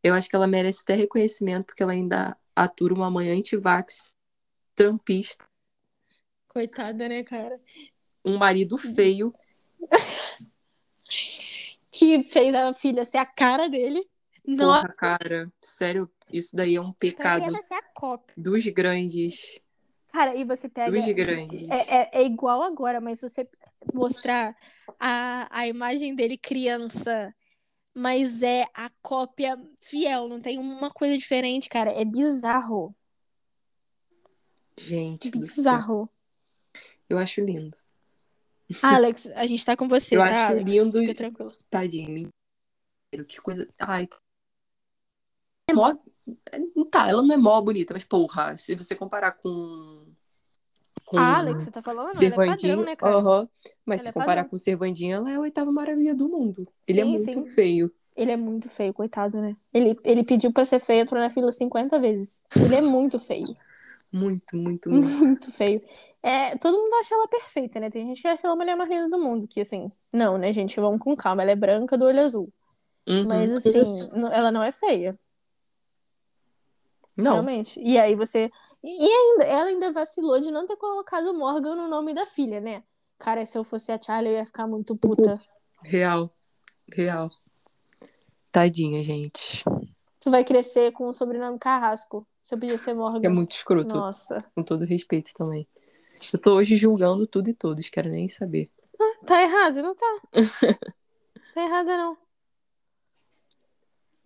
[0.04, 4.18] Eu acho que ela merece até reconhecimento, porque ela ainda atura uma mãe anti-vax,
[4.76, 5.47] trampista,
[6.47, 7.60] Coitada, né, cara?
[8.26, 9.34] um marido feio.
[11.91, 14.01] que fez a filha ser a cara dele.
[14.45, 15.51] Não, Porra, cara.
[15.62, 18.34] Sério, isso daí é um Pra pecado criança ser a cópia.
[18.38, 19.60] dos grandes.
[20.12, 20.91] cara, e você pega.
[20.91, 21.64] Dos grandes.
[21.70, 23.47] É, é, é igual agora, mas se você
[23.93, 24.55] mostrar
[24.99, 27.34] a, a imagem dele criança,
[27.98, 31.92] mas é a cópia fiel, não tem uma coisa diferente, cara.
[31.92, 32.96] É bizarro.
[34.80, 35.32] Gente.
[35.32, 36.10] Bizarro.
[37.10, 37.76] Eu acho lindo.
[38.82, 40.72] Alex, a gente tá com você, Eu tá, acho Alex?
[40.72, 41.56] lindo Fica tranquilo.
[41.70, 42.30] Tadinho.
[43.28, 43.68] Que coisa.
[43.80, 44.08] Ai.
[45.68, 45.94] É mó...
[46.92, 50.09] Tá, ela não é mó bonita, mas porra, se você comparar com.
[51.10, 52.16] Com A Alex, você tá falando?
[52.16, 53.18] Não, ela é padrão, né, cara?
[53.18, 53.49] aham.
[53.86, 54.49] Mas Ela se é comparar padrão.
[54.49, 56.68] com o Servandinho, ela é a oitava maravilha do mundo.
[56.88, 57.45] Ele é Sim, muito sim.
[57.45, 57.91] feio.
[58.16, 59.55] Ele é muito feio, coitado, né?
[59.74, 62.43] Ele, ele pediu pra ser feio, entrou na fila 50 vezes.
[62.55, 63.55] Ele é muito feio.
[64.12, 65.07] Muito, muito, muito.
[65.07, 65.84] Muito feio.
[66.24, 67.91] É, todo mundo acha ela perfeita, né?
[67.91, 70.51] Tem gente que acha ela a mulher mais linda do mundo, que assim, não, né,
[70.51, 70.80] gente?
[70.80, 71.43] Vamos com calma.
[71.43, 72.51] Ela é branca do olho azul.
[73.07, 73.28] Uhum.
[73.28, 75.16] Mas assim, ela não é feia,
[77.16, 77.80] Não, realmente.
[77.80, 78.49] E aí você.
[78.84, 82.84] E ainda, ela ainda vacilou de não ter colocado Morgan no nome da filha, né?
[83.18, 85.34] Cara, se eu fosse a Charlie, eu ia ficar muito puta.
[85.84, 86.34] real.
[86.92, 87.30] Real.
[88.52, 89.64] Tadinha, gente.
[90.22, 92.26] Tu vai crescer com o sobrenome Carrasco.
[92.42, 93.26] Você podia ser Morgan.
[93.26, 94.44] É muito escroto, Nossa.
[94.56, 95.68] com todo respeito também.
[96.34, 98.70] Eu tô hoje julgando tudo e todos, quero nem saber.
[99.26, 100.22] Tá errado, não tá?
[101.54, 102.18] tá errada, não.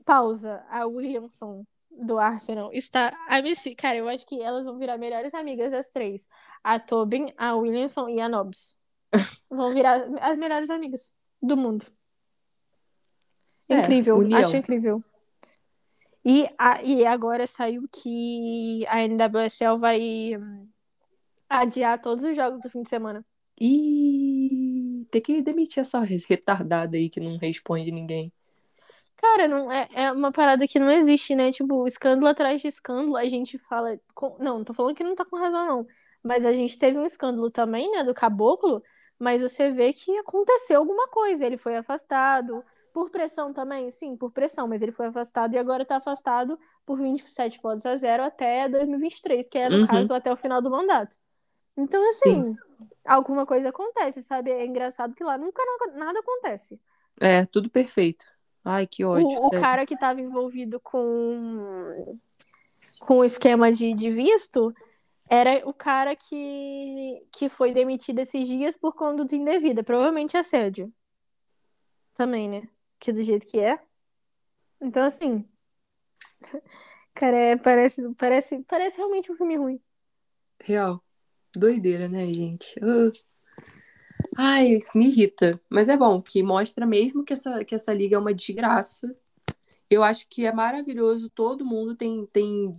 [0.06, 0.64] Pausa.
[0.70, 1.66] A Williamson
[2.02, 3.12] do Arsenal está.
[3.28, 6.28] A Missy, cara, eu acho que elas vão virar melhores amigas das três.
[6.64, 8.76] A Tobin, a Williamson e a Nobbs.
[9.50, 11.86] Vão virar as melhores amigas do mundo.
[13.70, 14.40] É, Incrível, união.
[14.40, 15.04] acho incrível.
[16.26, 20.68] E, a, e agora saiu que a NWSL vai hum,
[21.50, 23.26] adiar todos os jogos do fim de semana.
[23.60, 28.32] E tem que demitir essa retardada aí que não responde ninguém.
[29.18, 31.52] Cara, não é, é uma parada que não existe, né?
[31.52, 33.98] Tipo, escândalo atrás de escândalo, a gente fala.
[34.14, 35.88] com- Não, não tô falando que não tá com razão, não.
[36.22, 38.82] Mas a gente teve um escândalo também, né, do caboclo,
[39.20, 41.46] mas você vê que aconteceu alguma coisa.
[41.46, 42.64] Ele foi afastado.
[42.92, 43.90] Por pressão também?
[43.90, 47.96] Sim, por pressão, mas ele foi afastado e agora tá afastado por 27 votos a
[47.96, 49.80] zero até 2023, que é, no Uhum.
[49.80, 51.16] caso, até o final do mandato.
[51.78, 52.58] Então, assim,
[53.08, 54.52] alguma coisa acontece, sabe?
[54.52, 56.80] É engraçado que lá nunca na- nada acontece.
[57.22, 58.26] É, tudo perfeito.
[58.64, 59.28] Ai, que ódio.
[59.28, 62.20] O, o cara que estava envolvido com,
[63.00, 64.74] com o esquema de, de visto
[65.30, 70.94] era o cara que, que foi demitido esses dias por conduta indevida, provavelmente assédio.
[72.14, 72.70] Também, né?
[73.00, 73.80] Que do jeito que é.
[74.80, 75.48] Então, assim.
[77.14, 79.82] Cara, é, parece, parece, parece realmente um filme ruim.
[80.62, 81.04] Real.
[81.56, 82.76] Doideira, né, gente?
[82.82, 83.12] Ah.
[84.38, 85.60] Ai, me irrita.
[85.70, 89.16] Mas é bom, que mostra mesmo que essa, que essa liga é uma desgraça.
[89.90, 91.30] Eu acho que é maravilhoso.
[91.30, 92.74] Todo mundo tem, tem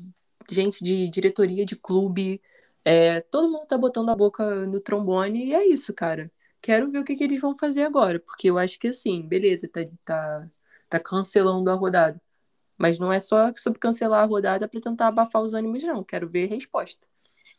[0.50, 2.42] gente de diretoria de clube
[2.84, 6.32] É, todo mundo tá botando a boca no trombone e é isso, cara.
[6.62, 9.68] Quero ver o que, que eles vão fazer agora, porque eu acho que assim, beleza,
[9.68, 10.40] tá, tá,
[10.88, 12.20] tá cancelando a rodada.
[12.78, 16.04] Mas não é só sobre cancelar a rodada para tentar abafar os ânimos, não.
[16.04, 17.06] Quero ver resposta.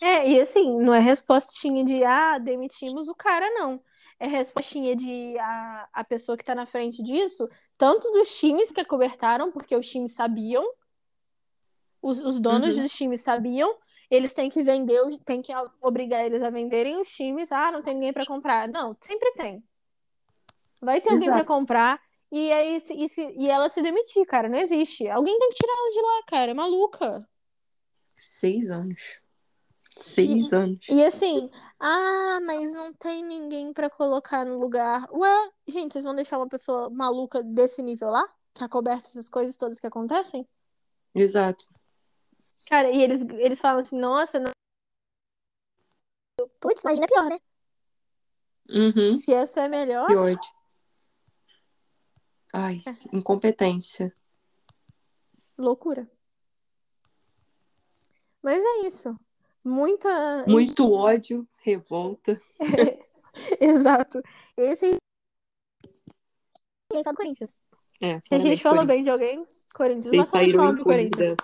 [0.01, 3.81] É, e assim, não é respostinha de ah, demitimos o cara, não.
[4.19, 8.79] É respostinha de a, a pessoa que tá na frente disso, tanto dos times que
[8.81, 10.63] acobertaram, porque os times sabiam,
[12.01, 12.83] os, os donos Uhum.
[12.83, 13.75] dos times sabiam,
[14.09, 17.51] eles têm que vender, tem que obrigar eles a venderem os times.
[17.51, 18.67] Ah, não tem ninguém para comprar.
[18.69, 19.63] Não, sempre tem.
[20.81, 21.45] Vai ter alguém para Exato.
[21.45, 24.47] comprar e aí e, se- e ela se demitir, cara.
[24.49, 25.07] Não existe.
[25.09, 26.51] Alguém tem que tirar ela de lá, cara.
[26.51, 27.27] É maluca.
[28.17, 29.21] Seis anos.
[29.97, 30.79] Seis anos.
[30.89, 35.07] E assim, ah, mas não tem ninguém pra colocar no lugar.
[35.11, 38.27] Ué, gente, vocês vão deixar uma pessoa maluca desse nível lá?
[38.53, 40.45] Que acoberta essas coisas todas que acontecem?
[41.13, 41.65] Exato.
[42.67, 44.51] Cara, e eles, eles falam assim, nossa, não-
[46.59, 47.37] Putz, imagina pior, né?
[48.69, 49.11] Uhum.
[49.11, 50.11] se essa é melhor.
[50.11, 50.51] Ódio.
[52.53, 52.81] Ai,
[53.13, 54.13] incompetência.
[55.57, 56.09] Loucura.
[58.41, 59.17] Mas é isso.
[59.65, 60.45] Muita.
[60.47, 62.39] Muito ódio, revolta.
[63.59, 64.21] Exato.
[64.55, 64.95] Esse
[66.91, 67.57] Ninguém só do Corinthians.
[67.99, 68.95] É, Se a gente falou Corinthians.
[68.95, 70.05] bem de alguém, Corinthians.
[70.05, 71.37] Vocês Bastante saíram falando do Corinthians.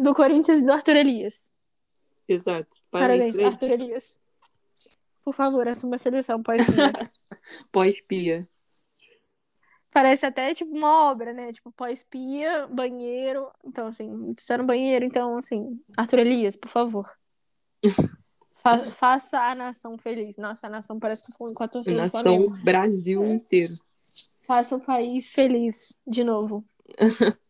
[0.00, 1.52] Do Corinthians e do Arthur Elias.
[2.26, 2.76] Exato.
[2.90, 3.54] Parabéns, Parabéns.
[3.54, 4.20] Arthur Elias.
[5.22, 6.92] Por favor, assuma a seleção pós-pia.
[7.70, 8.48] Pós-pia.
[9.96, 11.50] Parece até tipo uma obra, né?
[11.54, 13.50] Tipo, pós-pia, banheiro.
[13.64, 17.10] Então, assim, está no banheiro, então, assim, Arthur Elias, por favor.
[18.62, 20.36] Fa- faça a nação feliz.
[20.36, 22.50] Nossa, a nação parece que com com a torcida do Flamengo.
[22.50, 23.72] Nação Brasil inteiro.
[24.46, 26.62] Faça o país feliz de novo.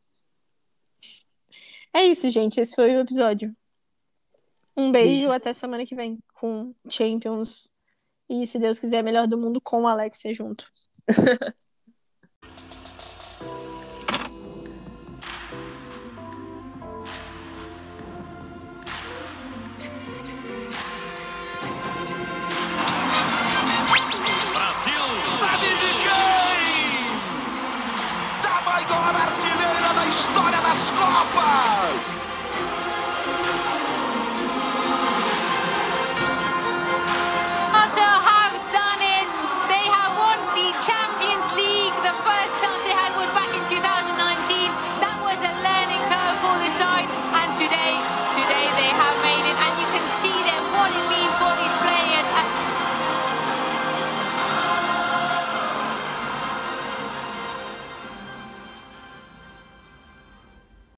[1.92, 2.61] é isso, gente.
[2.61, 3.53] Esse foi o episódio.
[4.76, 5.30] Um beijo, Beijos.
[5.32, 7.68] até semana que vem com Champions.
[8.28, 10.70] E, se Deus quiser, melhor do mundo com o Alexia junto.